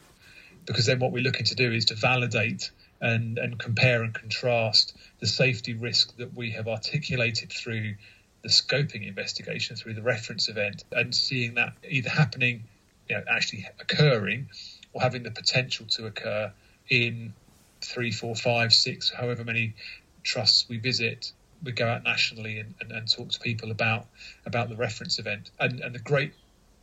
[0.65, 4.95] because then what we're looking to do is to validate and, and compare and contrast
[5.19, 7.95] the safety risk that we have articulated through
[8.45, 12.63] the scoping investigation through the reference event and seeing that either happening,
[13.09, 14.47] you know, actually occurring
[14.93, 16.53] or having the potential to occur
[16.87, 17.33] in
[17.81, 19.73] three, four, five, six, however many
[20.21, 21.31] trusts we visit.
[21.63, 24.05] We go out nationally and, and, and talk to people about
[24.45, 25.49] about the reference event.
[25.59, 26.33] And, and the great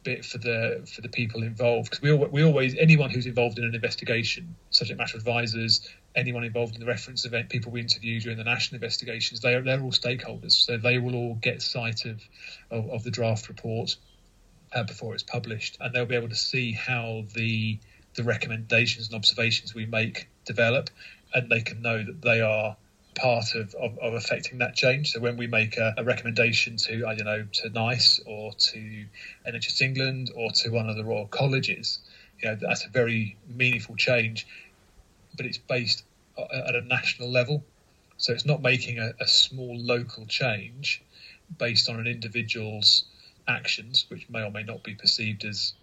[0.03, 3.65] bit for the for the people involved because we, we always anyone who's involved in
[3.65, 8.39] an investigation subject matter advisors anyone involved in the reference event people we interview during
[8.39, 12.21] the national investigations they are, they're all stakeholders so they will all get sight of
[12.71, 13.97] of, of the draft report
[14.75, 17.79] uh, before it's published and they'll be able to see how the
[18.15, 20.91] the recommendations and observations we make develop
[21.35, 22.77] and they can know that they are
[23.15, 25.13] part of, of, of, affecting that change.
[25.13, 29.05] So when we make a, a, recommendation to, I don't know, to NICE or to
[29.47, 31.99] NHS England or to one of the Royal Colleges,
[32.41, 34.47] you know, that's a very meaningful change,
[35.37, 36.05] but it's based
[36.37, 37.65] uh, at a national level.
[38.17, 41.03] So it's not making a, a small local change
[41.59, 43.05] based on an individual's
[43.49, 45.75] actions, which may or may not be perceived as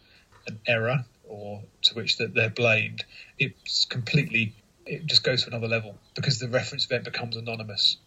[0.48, 3.04] an error or to which that they're blamed.
[3.38, 4.54] It's completely
[4.86, 7.98] it just goes to another level because the reference event becomes anonymous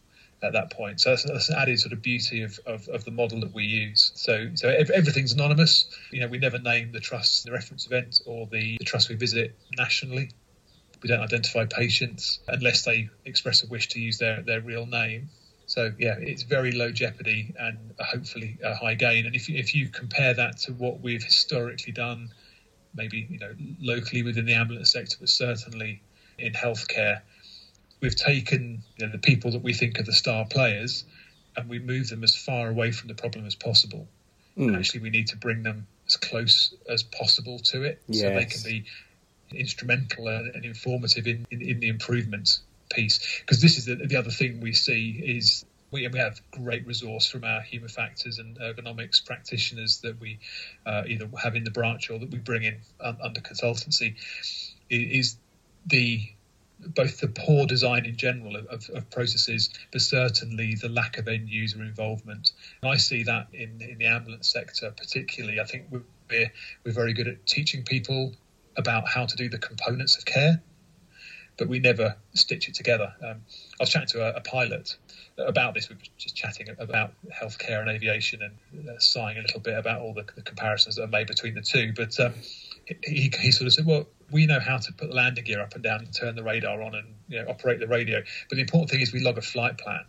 [0.43, 1.01] at that point.
[1.01, 3.65] So that's, that's an added sort of beauty of, of, of, the model that we
[3.65, 4.11] use.
[4.17, 5.87] So so everything's anonymous.
[6.11, 9.15] You know, we never name the trusts the reference event or the, the trust we
[9.15, 10.31] visit nationally.
[11.03, 15.31] We don't identify patients unless they express a wish to use their, their real name.
[15.67, 19.27] So yeah, it's very low jeopardy and hopefully a high gain.
[19.27, 22.31] And if you, if you compare that to what we've historically done,
[22.95, 26.03] maybe you know locally within the ambulance sector, but certainly
[26.39, 27.23] in healthcare,
[28.01, 31.05] we've taken you know, the people that we think are the star players
[31.57, 34.07] and we move them as far away from the problem as possible.
[34.59, 34.69] Mm.
[34.69, 38.21] And actually, we need to bring them as close as possible to it yes.
[38.21, 38.85] so they can be
[39.55, 42.61] instrumental and, informative in, in, in, the improvement
[42.93, 43.41] piece.
[43.41, 47.29] Because this is the, the other thing we see is we, we have great resource
[47.29, 50.39] from our human factors and ergonomics practitioners that we
[50.87, 54.15] uh, either have in the branch or that we bring in um, under consultancy
[54.91, 55.37] is
[55.87, 56.21] the
[56.85, 61.49] both the poor design in general of, of, processes, but certainly the lack of end
[61.49, 62.51] user involvement.
[62.83, 65.61] And I see that in, in the ambulance sector particularly.
[65.61, 66.51] I think we're,
[66.85, 68.35] we're very good at teaching people
[68.77, 70.63] about how to do the components of care,
[71.59, 73.13] but we never stitch it together.
[73.23, 73.43] Um,
[73.79, 74.97] I was chatting to a, a, pilot
[75.39, 75.89] about this.
[75.89, 80.01] We were just chatting about healthcare and aviation and uh, sighing a little bit about
[80.01, 81.93] all the, the, comparisons that are made between the two.
[81.95, 82.35] But um,
[83.05, 85.75] he, he sort of said, well, we know how to put the landing gear up
[85.75, 88.23] and down and turn the radar on and you know, operate the radio.
[88.49, 90.05] But the important thing is we log a flight plan.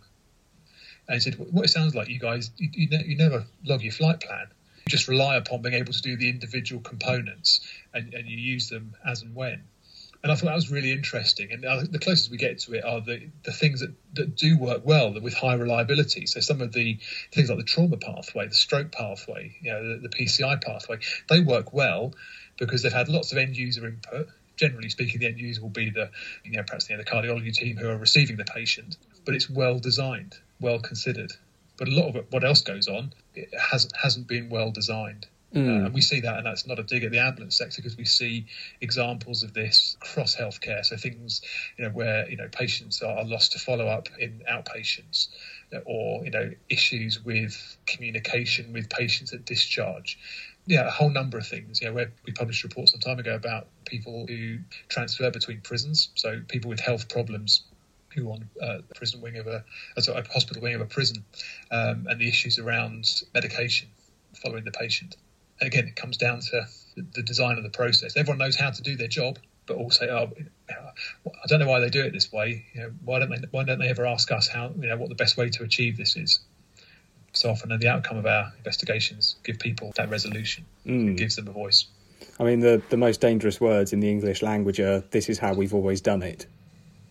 [1.06, 3.82] And he said, what it sounds like, you guys, you, you, ne- you never log
[3.82, 4.46] your flight plan.
[4.86, 7.60] You just rely upon being able to do the individual components
[7.92, 9.64] and, and you use them as and when.
[10.24, 11.52] And I thought that was really interesting.
[11.52, 14.80] And the closest we get to it are the, the things that, that do work
[14.82, 16.24] well with high reliability.
[16.24, 16.98] So some of the
[17.30, 21.40] things like the trauma pathway, the stroke pathway, you know, the, the PCI pathway, they
[21.40, 22.14] work well
[22.58, 24.28] because they've had lots of end user input.
[24.56, 26.10] Generally speaking, the end user will be the,
[26.42, 29.78] you know, perhaps the, the cardiology team who are receiving the patient, but it's well
[29.78, 31.32] designed, well considered.
[31.76, 35.26] But a lot of it, what else goes on, it hasn't hasn't been well designed.
[35.54, 35.68] Mm.
[35.68, 37.96] Uh, and we see that, and that's not a dig at the ambulance sector because
[37.96, 38.46] we see
[38.80, 40.84] examples of this across healthcare.
[40.84, 41.42] So things,
[41.76, 45.28] you know, where you know patients are lost to follow up in outpatients,
[45.84, 50.18] or you know issues with communication with patients at discharge.
[50.66, 51.80] Yeah, a whole number of things.
[51.80, 54.58] Yeah, where we published a report some time ago about people who
[54.88, 56.08] transfer between prisons.
[56.16, 57.62] So people with health problems
[58.14, 59.64] who on uh, the prison wing of a,
[60.00, 61.24] sorry, a hospital wing of a prison,
[61.70, 63.88] um, and the issues around medication
[64.42, 65.16] following the patient.
[65.60, 68.16] And again, it comes down to the design of the process.
[68.16, 71.90] Everyone knows how to do their job, but also, oh, I don't know why they
[71.90, 72.66] do it this way.
[72.74, 73.38] You know, why don't they?
[73.50, 74.72] Why don't they ever ask us how?
[74.78, 76.40] You know, what the best way to achieve this is?
[77.32, 80.64] So often, the outcome of our investigations give people that resolution.
[80.86, 81.12] Mm.
[81.12, 81.86] It gives them a voice.
[82.38, 85.54] I mean, the the most dangerous words in the English language are "This is how
[85.54, 86.46] we've always done it."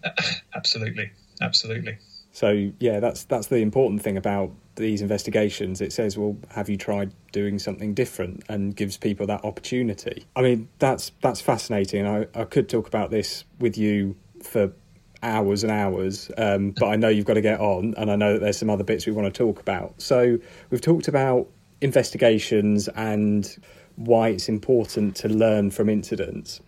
[0.56, 1.12] absolutely,
[1.42, 1.98] absolutely.
[2.32, 5.82] So yeah, that's that's the important thing about these investigations.
[5.82, 10.26] It says, "Well, have you tried doing something different?" and gives people that opportunity.
[10.36, 12.08] I mean, that's that's fascinating.
[12.08, 14.74] I, I could talk about this with you for
[15.22, 18.34] hours and hours, um, but I know you've got to get on, and I know
[18.34, 20.02] that there's some other bits we want to talk about.
[20.02, 20.40] So
[20.72, 21.48] we've talked about
[21.82, 23.48] investigations and
[23.96, 26.62] why it's important to learn from incidents.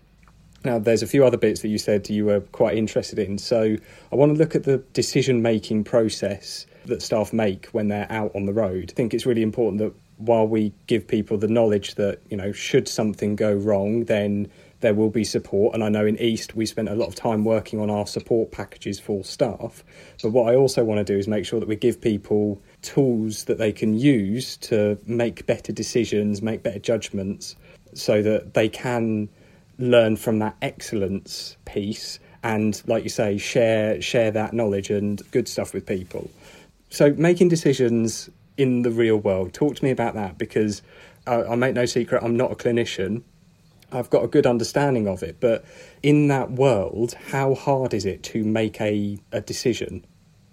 [0.65, 3.38] Now, there's a few other bits that you said you were quite interested in.
[3.38, 3.78] So,
[4.12, 8.32] I want to look at the decision making process that staff make when they're out
[8.36, 8.91] on the road.
[8.91, 12.51] I think it's really important that while we give people the knowledge that, you know,
[12.51, 14.49] should something go wrong, then
[14.80, 15.73] there will be support.
[15.73, 18.51] And I know in East we spent a lot of time working on our support
[18.51, 19.84] packages for staff.
[20.21, 23.45] But what I also want to do is make sure that we give people tools
[23.45, 27.56] that they can use to make better decisions, make better judgments,
[27.93, 29.30] so that they can
[29.77, 35.47] learn from that excellence piece and like you say share share that knowledge and good
[35.47, 36.29] stuff with people.
[36.89, 40.81] So making decisions in the real world talk to me about that because
[41.27, 43.23] I, I make no secret i'm not a clinician.
[43.91, 45.65] I've got a good understanding of it but
[46.03, 50.05] in that world how hard is it to make a, a decision?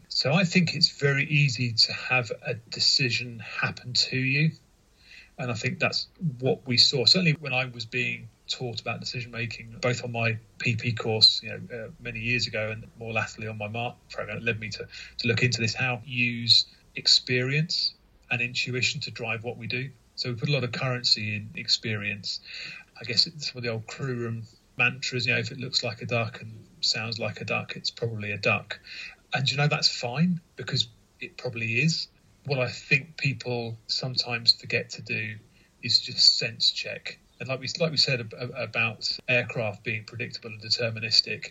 [0.08, 4.52] So i think it's very easy to have a decision happen to you.
[5.38, 6.08] And I think that's
[6.40, 7.04] what we saw.
[7.06, 11.50] Certainly, when I was being taught about decision making, both on my PP course, you
[11.50, 14.68] know, uh, many years ago, and more latterly on my MARC program, it led me
[14.70, 14.86] to
[15.18, 17.94] to look into this: how use experience
[18.30, 19.90] and intuition to drive what we do.
[20.14, 22.40] So we put a lot of currency in experience.
[23.00, 24.44] I guess it's some of the old crew room
[24.76, 25.26] mantras.
[25.26, 28.32] You know, if it looks like a duck and sounds like a duck, it's probably
[28.32, 28.78] a duck.
[29.34, 30.88] And you know that's fine because
[31.20, 32.08] it probably is
[32.44, 35.36] what I think people sometimes forget to do
[35.82, 37.18] is just sense check.
[37.42, 41.50] And like we like we said about aircraft being predictable and deterministic,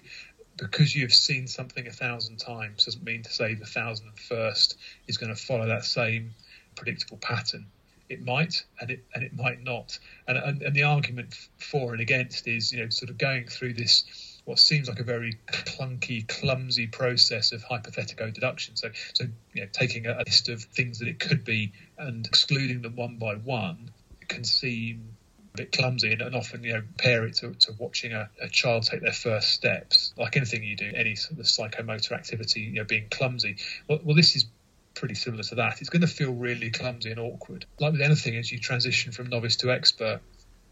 [0.56, 4.78] because you've seen something a thousand times doesn't mean to say the thousand and first
[5.10, 6.34] is going to follow that same
[6.78, 7.66] predictable pattern.
[8.08, 10.00] It might, and it and it might not.
[10.30, 13.74] And and, and the argument for and against is you know sort of going through
[13.74, 18.78] this what seems like a very clunky, clumsy process of hypothetical deduction.
[18.78, 22.82] So, so you know, taking a list of things that it could be and excluding
[22.82, 23.92] them one by one
[24.30, 25.11] can seem
[25.54, 28.50] a bit clumsy and, and often you know pair it to, to watching a, a,
[28.50, 32.74] child take their first steps like anything you do any sort of psychomotor activity you
[32.74, 34.46] know being clumsy well, well this is
[34.94, 38.36] pretty similar to that it's going to feel really clumsy and awkward like with anything
[38.36, 40.22] as you transition from novice to expert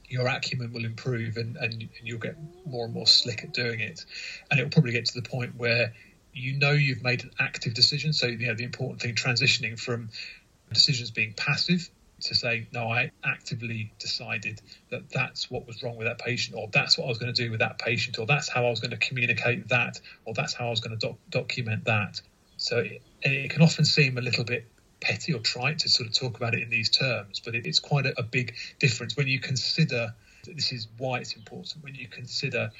[0.09, 4.03] your acumen will improve and, and, you'll get more and more slick at doing it.
[4.49, 5.93] And it will probably get to the point where
[6.33, 8.11] you know you've made an active decision.
[8.13, 10.09] So, you know, the important thing transitioning from
[10.73, 11.89] decisions being passive
[12.21, 16.69] to say, no, I actively decided that that's what was wrong with that patient, or
[16.71, 18.79] that's what I was going to do with that patient, or that's how I was
[18.79, 22.21] going to communicate that, or that's how I was going to doc- document that.
[22.58, 24.69] So it, it can often seem a little bit
[25.01, 27.79] petty or trite to sort of talk about it in these terms, but it, it's
[27.79, 30.13] quite a, a big difference when you consider
[30.45, 32.71] this is why it's important when you consider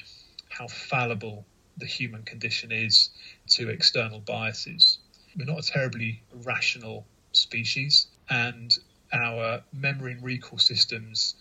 [0.48, 1.44] how fallible
[1.76, 3.10] the human condition is
[3.48, 4.98] to external biases.
[5.36, 8.76] We're not a terribly rational species, and
[9.12, 11.34] our memory and recall systems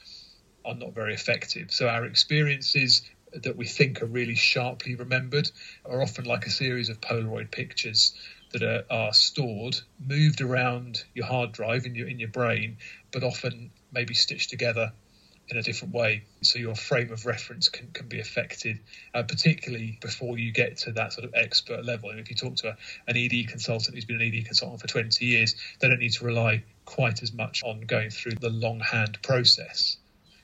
[0.66, 1.72] are not very effective.
[1.72, 3.04] So our experiences
[3.34, 5.50] that we think are really sharply remembered
[5.86, 8.14] are often like a series of Polaroid pictures
[8.52, 12.78] that are, are stored, moved around your hard drive in your in your brain,
[13.12, 14.92] but often maybe stitched together
[15.50, 16.24] in a different way.
[16.44, 18.80] So your frame of reference can, can be affected,
[19.14, 22.12] uh, particularly before you get to that sort of expert level.
[22.12, 24.88] And if you talk to a, an ED consultant who's been an ED consultant for
[24.88, 29.22] 20 years, they don't need to rely quite as much on going through the longhand
[29.22, 29.98] process.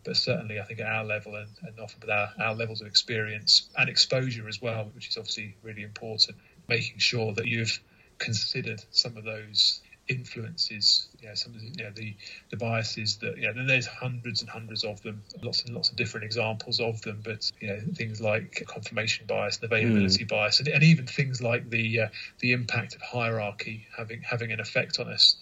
[0.03, 2.87] But certainly, I think at our level and, and often with our, our levels of
[2.87, 6.37] experience and exposure as well, which is obviously really important,
[6.67, 7.79] making sure that you've
[8.19, 12.15] considered some of those influences, you know, some of the, you know, the,
[12.51, 15.89] the biases that, you know, and there's hundreds and hundreds of them, lots and lots
[15.89, 20.27] of different examples of them, but, you know, things like confirmation bias and availability mm.
[20.27, 22.07] bias, and, and, even things like the, uh,
[22.39, 25.37] the impact of hierarchy having, having an effect on us.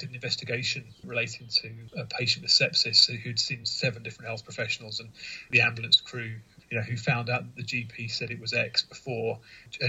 [0.00, 5.10] An investigation relating to a patient with sepsis who'd seen seven different health professionals and
[5.50, 6.36] the ambulance crew
[6.70, 9.40] you know, who found out that the GP said it was X before,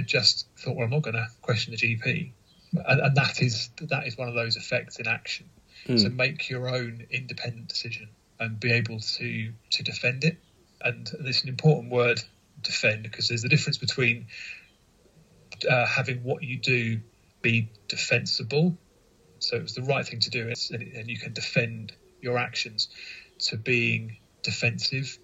[0.06, 2.32] just thought, well, I'm not going to question the GP
[2.74, 5.50] and, and, that is that is one of those effects in action.
[5.88, 6.00] Mm.
[6.00, 10.38] So make your own independent decision and be able to to defend it.
[10.82, 12.22] And it's an important word,
[12.62, 14.28] defend, because there's a difference between
[15.70, 17.02] uh, having what you do
[17.41, 18.78] be defensible.
[19.40, 22.90] So it was the right thing to do, and you can defend your actions,
[23.40, 25.18] to being defensive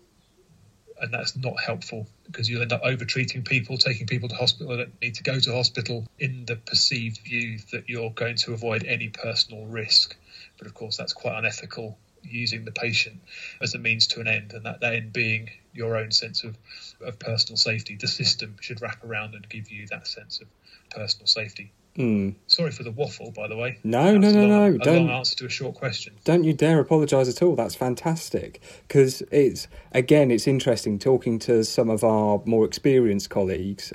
[1.00, 4.78] and that's not helpful because you'll end up over treating people, taking people to hospital
[4.78, 8.86] that need to go to hospital in the perceived view that you're going to avoid
[8.86, 10.16] any personal risk.
[10.58, 13.22] But of course, that's quite unethical using the patient
[13.62, 16.58] as a means to an end, and that, that end being your own sense of,
[17.02, 17.98] of personal safety.
[18.00, 20.48] The system should wrap around and give you that sense of
[20.90, 21.72] personal safety.
[21.98, 22.36] Mm.
[22.48, 23.80] Sorry for the waffle, by the way.
[23.84, 24.66] No, no, no, long, no.
[24.76, 26.14] A don't, long answer to a short question.
[26.26, 27.56] Don't you dare apologise at all.
[27.56, 28.62] That's fantastic.
[28.88, 33.94] Because it's, again, it's interesting talking to some of our more experienced colleagues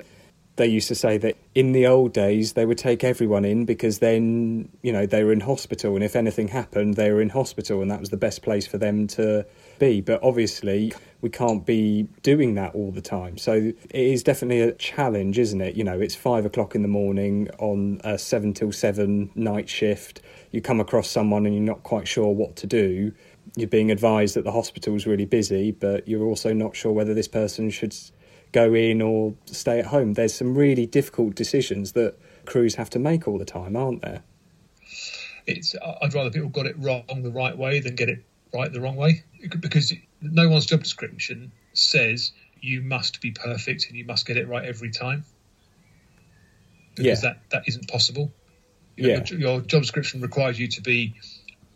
[0.57, 3.99] they used to say that in the old days they would take everyone in because
[3.99, 7.81] then you know they were in hospital and if anything happened they were in hospital
[7.81, 9.45] and that was the best place for them to
[9.79, 10.01] be.
[10.01, 13.37] But obviously we can't be doing that all the time.
[13.37, 15.75] So it is definitely a challenge isn't it?
[15.75, 20.21] You know it's five o'clock in the morning on a seven till seven night shift.
[20.51, 23.13] You come across someone and you're not quite sure what to do.
[23.55, 27.27] You're being advised that the hospital's really busy but you're also not sure whether this
[27.27, 27.95] person should
[28.51, 30.13] go in or stay at home.
[30.13, 34.23] There's some really difficult decisions that crews have to make all the time, aren't there?
[35.47, 38.23] It's I'd rather people got it wrong the right way than get it
[38.53, 39.23] right the wrong way
[39.59, 44.47] because no one's job description says you must be perfect and you must get it
[44.47, 45.25] right every time
[46.95, 47.29] because yeah.
[47.29, 48.31] that that isn't possible.
[48.95, 49.23] You know, yeah.
[49.25, 51.15] your, your job description requires you to be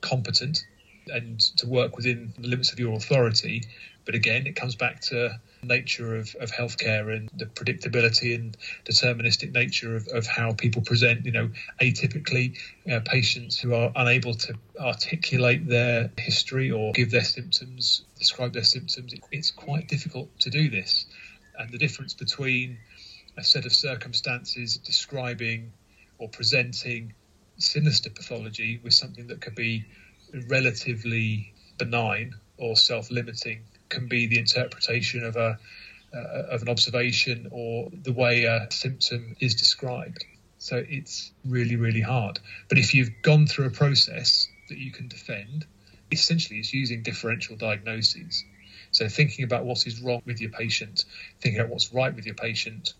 [0.02, 0.66] competent
[1.08, 3.64] and to work within the limits of your authority.
[4.06, 9.52] But again, it comes back to nature of, of healthcare and the predictability and deterministic
[9.52, 11.26] nature of, of how people present.
[11.26, 11.50] You know,
[11.82, 12.58] atypically,
[12.92, 18.64] uh, patients who are unable to articulate their history or give their symptoms, describe their
[18.64, 21.06] symptoms, it, it's quite difficult to do this.
[21.58, 22.78] And the difference between
[23.38, 25.72] a set of circumstances describing
[26.18, 27.14] or presenting
[27.58, 29.86] sinister pathology with something that could be
[30.50, 35.60] relatively benign or self-limiting can be the interpretation of a
[36.14, 40.24] uh, of an observation or the way a symptom is described.
[40.58, 42.40] So it's really really hard.
[42.70, 45.66] But if you've gone through a process that you can defend,
[46.12, 48.44] essentially it's using differential diagnoses.
[48.92, 51.04] So thinking about what is wrong with your patient,
[51.42, 52.94] thinking about what's right with your patient,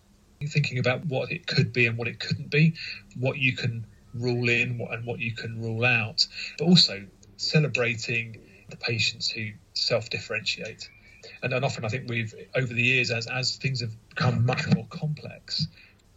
[0.46, 2.74] thinking about what it could be and what it couldn't be,
[3.18, 6.28] what you can rule in and what you can rule out,
[6.58, 7.06] but also
[7.38, 10.90] celebrating the patients who self-differentiate.
[11.44, 14.64] And, and often I think we've, over the years, as, as things have become much
[14.74, 15.68] more complex,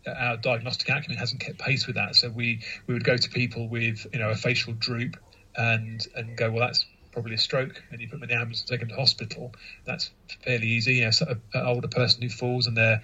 [0.06, 2.16] our diagnostic acumen hasn't kept pace with that.
[2.16, 5.16] So we, we would go to people with, you know, a facial droop
[5.56, 8.60] and, and go, well, that's probably a stroke, and you put them in the ambulance
[8.60, 9.52] and take them to hospital.
[9.84, 10.10] That's
[10.44, 10.96] fairly easy.
[10.96, 13.02] You know, so an older person who falls and their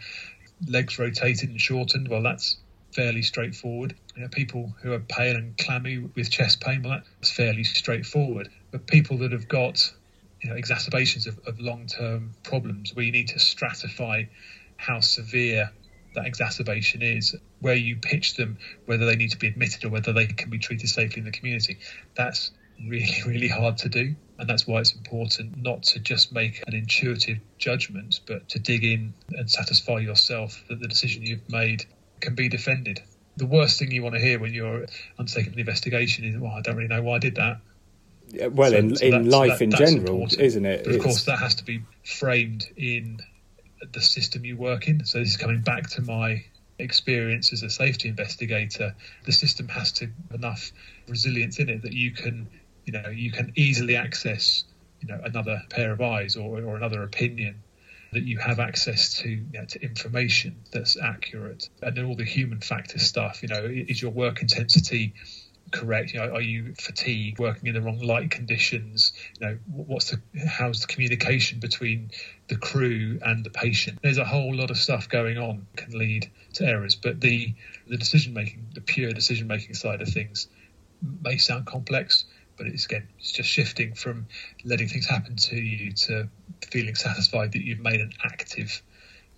[0.69, 2.59] legs rotated and shortened, well, that's
[2.93, 3.97] fairly straightforward.
[4.15, 8.51] You know, people who are pale and clammy with chest pain, well, that's fairly straightforward.
[8.71, 9.93] But people that have got
[10.45, 14.29] you know, exacerbations of, of long term problems where you need to stratify
[14.77, 15.71] how severe
[16.15, 20.13] that exacerbation is, where you pitch them, whether they need to be admitted or whether
[20.13, 21.79] they can be treated safely in the community.
[22.15, 22.51] That's
[22.87, 24.15] really, really hard to do.
[24.39, 28.85] And that's why it's important not to just make an intuitive judgment, but to dig
[28.85, 31.87] in and satisfy yourself that the decision you've made
[32.21, 33.01] can be defended.
[33.37, 34.87] The worst thing you want to hear when you're
[35.19, 37.61] undertaking an investigation is, well, I don't really know why I did that.
[38.53, 40.41] Well, so, in, so in life that, in general, important.
[40.41, 40.85] isn't it?
[40.85, 43.19] But of course, that has to be framed in
[43.93, 45.05] the system you work in.
[45.05, 46.45] So this is coming back to my
[46.79, 48.95] experience as a safety investigator.
[49.25, 50.73] The system has to have enough
[51.09, 52.49] resilience in it that you can,
[52.85, 54.65] you know, you can easily access,
[55.01, 57.63] you know, another pair of eyes or, or another opinion
[58.13, 62.25] that you have access to, you know, to information that's accurate and then all the
[62.25, 63.43] human factor stuff.
[63.43, 65.15] You know, is your work intensity
[65.71, 66.13] correct?
[66.13, 69.13] You know, are you fatigued, working in the wrong light conditions?
[69.39, 72.11] You know, what's the how's the communication between
[72.49, 73.99] the crew and the patient?
[74.03, 77.55] There's a whole lot of stuff going on can lead to errors, but the
[77.87, 80.49] the decision making, the pure decision making side of things,
[81.23, 82.25] may sound complex,
[82.57, 84.27] but it's again, it's just shifting from
[84.65, 86.29] letting things happen to you to
[86.71, 88.83] feeling satisfied that you've made an active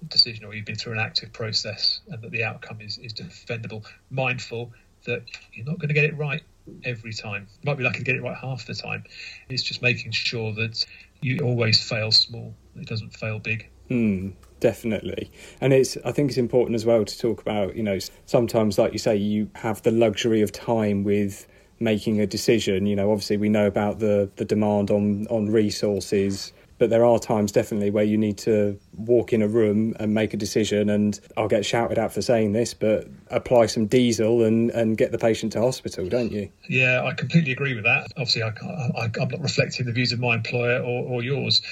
[0.09, 3.85] decision or you've been through an active process and that the outcome is, is defendable.
[4.11, 4.73] Mindful
[5.07, 6.43] that you're not going to get it right
[6.85, 7.47] every time.
[7.63, 9.05] You might be lucky to get it right half the time.
[9.49, 10.85] It's just making sure that
[11.21, 13.69] you always fail small, it doesn't fail big.
[13.91, 15.31] Mm, definitely.
[15.61, 18.93] And it's I think it's important as well to talk about, you know, sometimes like
[18.93, 21.47] you say, you have the luxury of time with
[21.79, 22.87] making a decision.
[22.87, 27.19] You know, obviously we know about the, the demand on, on resources but there are
[27.19, 31.19] times definitely where you need to walk in a room and make a decision and
[31.37, 35.19] I'll get shouted at for saying this but apply some diesel and, and get the
[35.19, 36.51] patient to hospital don't you?
[36.69, 38.09] Yeah I completely agree with that.
[38.17, 41.63] Obviously I, I, I'm not reflecting the views of my employer or, or yours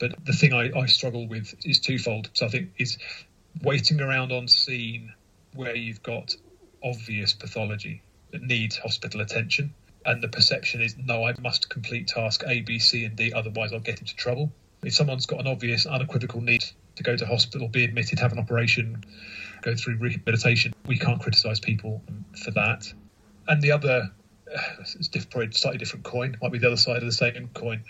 [0.00, 2.30] but the thing I, I struggle with is twofold.
[2.32, 2.98] So I think is
[3.62, 5.12] waiting around on scene
[5.54, 6.34] where you've got
[6.82, 8.02] obvious pathology
[8.32, 9.72] that needs hospital attention
[10.04, 13.72] and the perception is no, I must complete task A, B, C, and D, otherwise
[13.72, 14.52] I'll get into trouble.
[14.82, 16.64] If someone's got an obvious, unequivocal need
[16.96, 19.04] to go to hospital, be admitted, have an operation,
[19.62, 22.02] go through rehabilitation, we can't criticise people
[22.44, 22.92] for that.
[23.48, 24.10] And the other,
[24.54, 27.84] uh, it's probably slightly different coin, might be the other side of the same coin,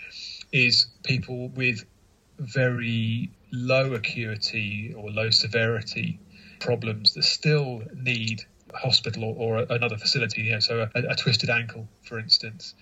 [0.51, 1.85] is people with
[2.39, 6.19] very low acuity or low severity
[6.59, 8.43] problems that still need
[8.75, 12.75] hospital or, or another facility, you know, so a, a twisted ankle, for instance.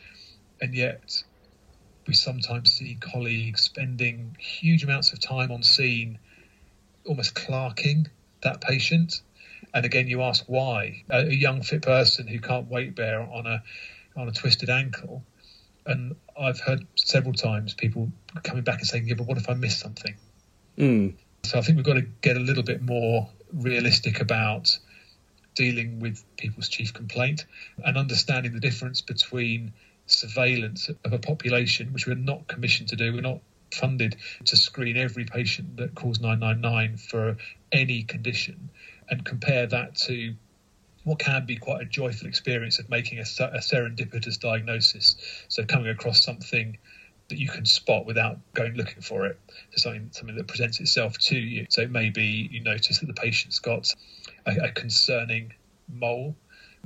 [0.62, 1.24] And yet,
[2.08, 6.20] we sometimes see colleagues spending huge amounts of time on scene,
[7.06, 8.08] almost clerking
[8.42, 9.22] that patient.
[9.74, 13.48] And again, you ask why a, a young fit person who can't weight bear on
[13.48, 13.64] a
[14.16, 15.24] on a twisted ankle.
[15.86, 18.12] And I've heard several times people
[18.44, 20.16] coming back and saying, "Yeah, but what if I miss something?"
[20.78, 21.16] Mm.
[21.46, 24.78] So I think we've got to get a little bit more realistic about
[25.56, 27.46] dealing with people's chief complaint
[27.84, 29.74] and understanding the difference between
[30.06, 33.14] surveillance of a population, which we're not commissioned to do.
[33.14, 33.40] We're not
[33.74, 37.38] funded to screen every patient that calls 999 for
[37.72, 38.70] any condition
[39.10, 40.36] and compare that to
[41.04, 45.16] what can be quite a joyful experience of making a, a serendipitous diagnosis.
[45.50, 46.78] So coming across something
[47.30, 49.40] that you can spot without going looking for it.
[49.72, 51.66] So something something that presents itself to you.
[51.70, 53.92] So maybe you notice that the patient's got
[54.46, 55.54] a, a concerning
[55.92, 56.36] mole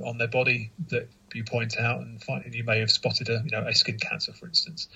[0.04, 3.50] on their body that you point out and find you may have spotted a you
[3.50, 4.88] know a skin cancer for instance.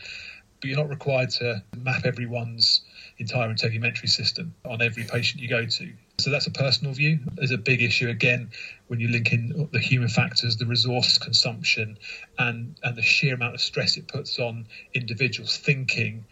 [0.61, 2.83] But you're not required to map everyone's
[3.19, 5.93] entire integumentary system on every patient you go to.
[6.21, 7.19] So that's a personal view.
[7.35, 8.51] There's a big issue again
[8.87, 11.99] when you link in the human factors the resource consumption
[12.39, 16.27] and and the sheer amount of stress it puts on individuals thinking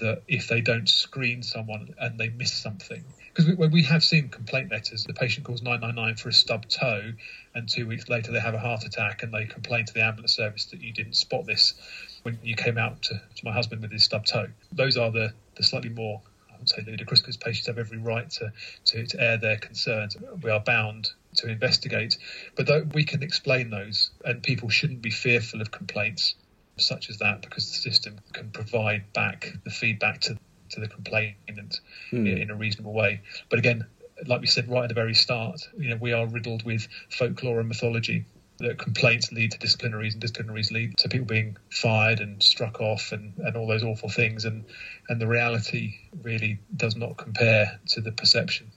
[0.00, 3.04] that if they don't screen someone and they miss something,
[3.34, 7.12] because we, have seen complaint letters, the patient calls 999 for a stubbed toe,
[7.54, 10.34] and two weeks later they have a heart attack and they complain to the ambulance
[10.34, 11.74] service that you didn't spot this
[12.22, 14.46] when you came out to, to my husband with his stubbed toe.
[14.70, 18.30] Those are the, the slightly more, I would say, ludicrous because patients have every right
[18.30, 18.52] to,
[18.86, 20.16] to, to air their concerns.
[20.40, 22.16] We are bound to investigate,
[22.54, 26.36] but we can explain those, and people shouldn't be fearful of complaints
[26.76, 30.38] such as that because the system can provide back the feedback to,
[30.74, 31.80] to the complainant
[32.12, 32.40] mm.
[32.40, 33.22] in a reasonable way.
[33.48, 33.86] But again,
[34.26, 37.60] like we said right at the very start, you know, we are riddled with folklore
[37.60, 38.24] and mythology.
[38.58, 43.10] That complaints lead to disciplinaries and disciplinaries lead to people being fired and struck off
[43.10, 44.64] and, and all those awful things and
[45.08, 48.70] and the reality really does not compare to the perception.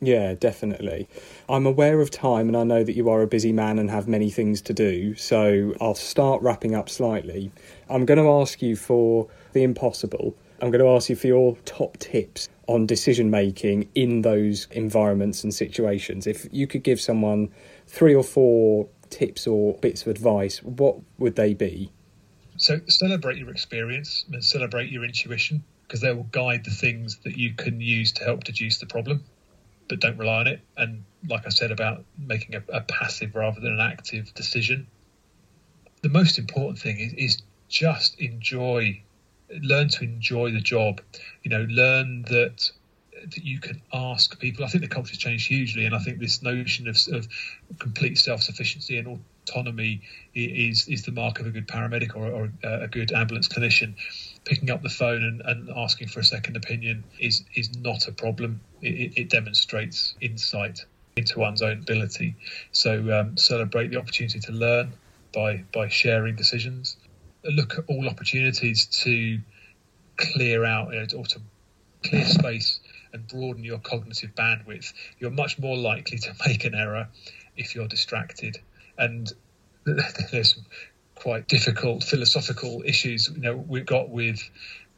[0.00, 1.08] Yeah, definitely.
[1.48, 4.06] I'm aware of time and I know that you are a busy man and have
[4.06, 7.50] many things to do, so I'll start wrapping up slightly.
[7.88, 10.36] I'm going to ask you for the impossible.
[10.60, 15.44] I'm going to ask you for your top tips on decision making in those environments
[15.44, 16.26] and situations.
[16.26, 17.50] If you could give someone
[17.86, 21.92] three or four tips or bits of advice, what would they be?
[22.56, 27.36] So, celebrate your experience and celebrate your intuition because they will guide the things that
[27.36, 29.24] you can use to help deduce the problem
[29.88, 30.60] but don't rely on it.
[30.76, 34.86] And like I said about making a, a passive rather than an active decision,
[36.02, 39.02] the most important thing is, is just enjoy,
[39.50, 41.00] learn to enjoy the job.
[41.42, 42.70] You know, learn that
[43.22, 44.64] that you can ask people.
[44.64, 47.26] I think the culture's changed hugely, and I think this notion of, of
[47.78, 50.02] complete self sufficiency and autonomy
[50.34, 53.94] is is the mark of a good paramedic or, or a good ambulance clinician
[54.44, 58.12] picking up the phone and, and asking for a second opinion is is not a
[58.12, 58.60] problem.
[58.82, 60.84] It, it demonstrates insight
[61.16, 62.36] into one's own ability.
[62.72, 64.92] So um, celebrate the opportunity to learn
[65.34, 66.96] by by sharing decisions.
[67.50, 69.38] Look at all opportunities to
[70.16, 71.40] clear out you know, or to
[72.04, 72.80] clear space
[73.12, 74.92] and broaden your cognitive bandwidth.
[75.18, 77.08] You're much more likely to make an error
[77.56, 78.58] if you're distracted.
[78.98, 79.32] And
[79.84, 80.58] there's
[81.14, 83.28] quite difficult philosophical issues.
[83.28, 84.42] You know, we've got with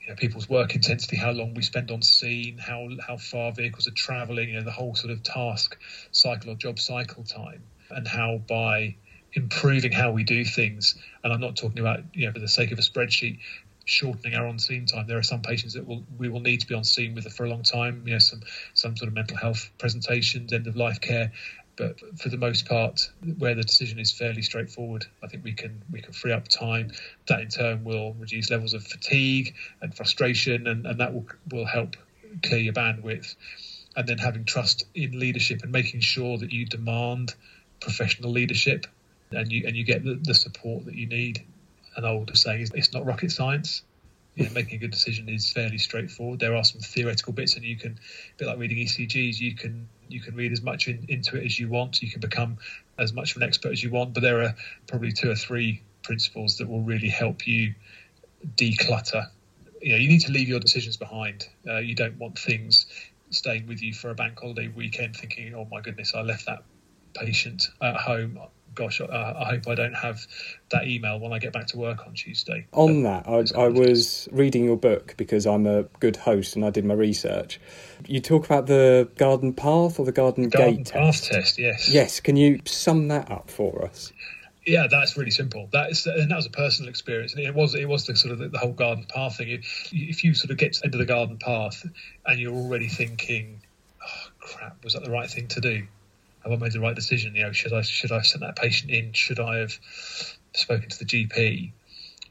[0.03, 3.88] you know, people's work intensity, how long we spend on scene, how how far vehicles
[3.88, 5.78] are travelling, you know, the whole sort of task
[6.12, 8.96] cycle or job cycle time, and how by
[9.39, 12.72] improving how we do things, and I'm not talking about you know for the sake
[12.72, 13.39] of a spreadsheet,
[13.84, 15.07] shortening our on scene time.
[15.07, 17.47] There are some patients that will we will need to be on scene with for
[17.47, 18.03] a long time.
[18.07, 18.43] You know, some
[18.74, 21.32] some sort of mental health presentations, end of life care.
[21.76, 23.09] But for the most part,
[23.39, 26.91] where the decision is fairly straightforward, I think we can we can free up time.
[27.28, 31.66] That in turn will reduce levels of fatigue and frustration, and, and that will will
[31.66, 31.97] help
[32.43, 33.36] clear your bandwidth.
[33.97, 37.34] And then having trust in leadership and making sure that you demand
[37.80, 38.86] professional leadership
[39.33, 41.45] and you and you get the, the support that you need
[41.97, 43.83] an older saying is it's not rocket science.
[44.35, 46.39] You know, making a good decision is fairly straightforward.
[46.39, 49.89] There are some theoretical bits, and you can, a bit like reading ECGs, you can
[50.09, 52.01] you can read as much in, into it as you want.
[52.03, 52.59] You can become
[52.99, 54.14] as much of an expert as you want.
[54.14, 54.55] But there are
[54.87, 57.74] probably two or three principles that will really help you
[58.55, 59.26] declutter.
[59.83, 61.47] You know, you need to leave your decisions behind.
[61.66, 62.87] Uh, you don't want things
[63.31, 66.62] staying with you for a bank holiday weekend, thinking, "Oh my goodness, I left that
[67.14, 68.39] patient at home
[68.79, 70.24] gosh, I, I, hope I don't have
[70.70, 72.66] that email when I get back to work on Tuesday.
[72.72, 76.70] On that, I, I was reading your book because I'm a good host and I
[76.70, 77.61] did my research.
[78.07, 81.33] You talk about the garden path or the garden, garden gate path test.
[81.33, 81.59] test.
[81.59, 81.89] Yes.
[81.89, 82.20] Yes.
[82.20, 84.12] Can you sum that up for us?
[84.64, 85.68] Yeah, that's really simple.
[85.72, 88.33] That is, and that was a personal experience, and it was it was the sort
[88.33, 89.49] of the, the whole garden path thing.
[89.49, 91.87] If you sort of get into the garden path
[92.26, 93.62] and you're already thinking,
[94.03, 95.87] "Oh crap, was that the right thing to do?"
[96.49, 97.34] Have I made the right decision?
[97.34, 99.12] You know, should I should I have sent that patient in?
[99.12, 99.78] Should I have
[100.55, 101.72] spoken to the GP?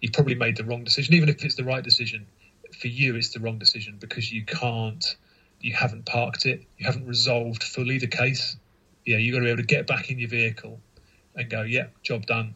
[0.02, 2.28] You've probably made the wrong decision, even if it's the right decision.
[2.80, 5.16] For you, it's the wrong decision because you can't,
[5.62, 8.58] you haven't parked it, you haven't resolved fully the case.
[9.06, 10.80] Yeah, you've got to be able to get back in your vehicle
[11.36, 12.56] and go, yeah, job done.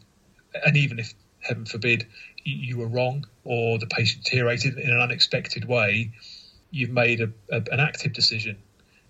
[0.66, 2.08] And even if, heaven forbid,
[2.44, 6.12] you, were wrong or the patient deteriorated in an unexpected way,
[6.70, 8.58] you've made a, a, an active decision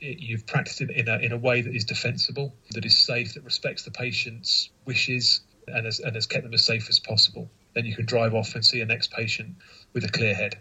[0.02, 3.44] you've practiced it in a, in a way that is defensible, that is safe, that
[3.44, 7.50] respects the patient's wishes, and has, and has kept them as safe as possible.
[7.74, 9.56] Then you can drive off and see a next patient
[9.94, 10.58] with a clear head.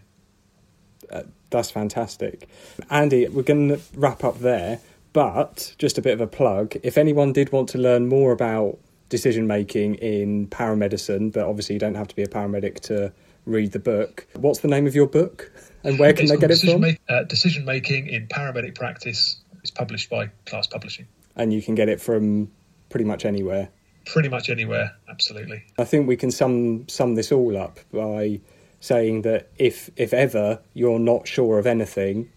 [1.09, 2.47] Uh, that's fantastic.
[2.89, 4.79] Andy, we're going to wrap up there,
[5.11, 6.75] but just a bit of a plug.
[6.83, 8.77] If anyone did want to learn more about
[9.09, 13.11] decision making in paramedicine, but obviously you don't have to be a paramedic to
[13.45, 15.51] read the book, what's the name of your book?
[15.83, 16.81] And where can it's they get it from?
[16.81, 21.07] Make, uh, decision making in paramedic practice is published by Class Publishing.
[21.35, 22.51] And you can get it from
[22.89, 23.69] pretty much anywhere.
[24.05, 25.63] Pretty much anywhere, absolutely.
[25.77, 28.41] I think we can sum sum this all up by
[28.79, 32.31] saying that if if ever you're not sure of anything,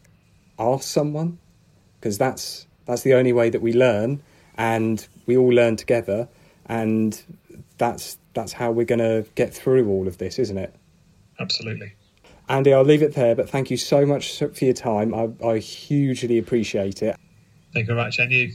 [0.58, 1.38] ask someone
[1.98, 4.22] because that's that's the only way that we learn
[4.56, 6.28] and we all learn together
[6.66, 7.22] and
[7.78, 10.74] that's that's how we're going to get through all of this, isn't it?
[11.38, 11.94] Absolutely.
[12.48, 15.14] Andy, I'll leave it there, but thank you so much for your time.
[15.14, 17.16] I, I hugely appreciate it.
[17.72, 18.52] Thank you very much, and you.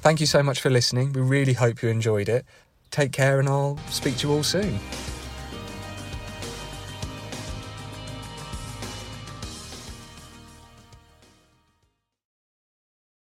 [0.00, 1.12] Thank you so much for listening.
[1.12, 2.44] We really hope you enjoyed it.
[2.90, 4.78] Take care, and I'll speak to you all soon.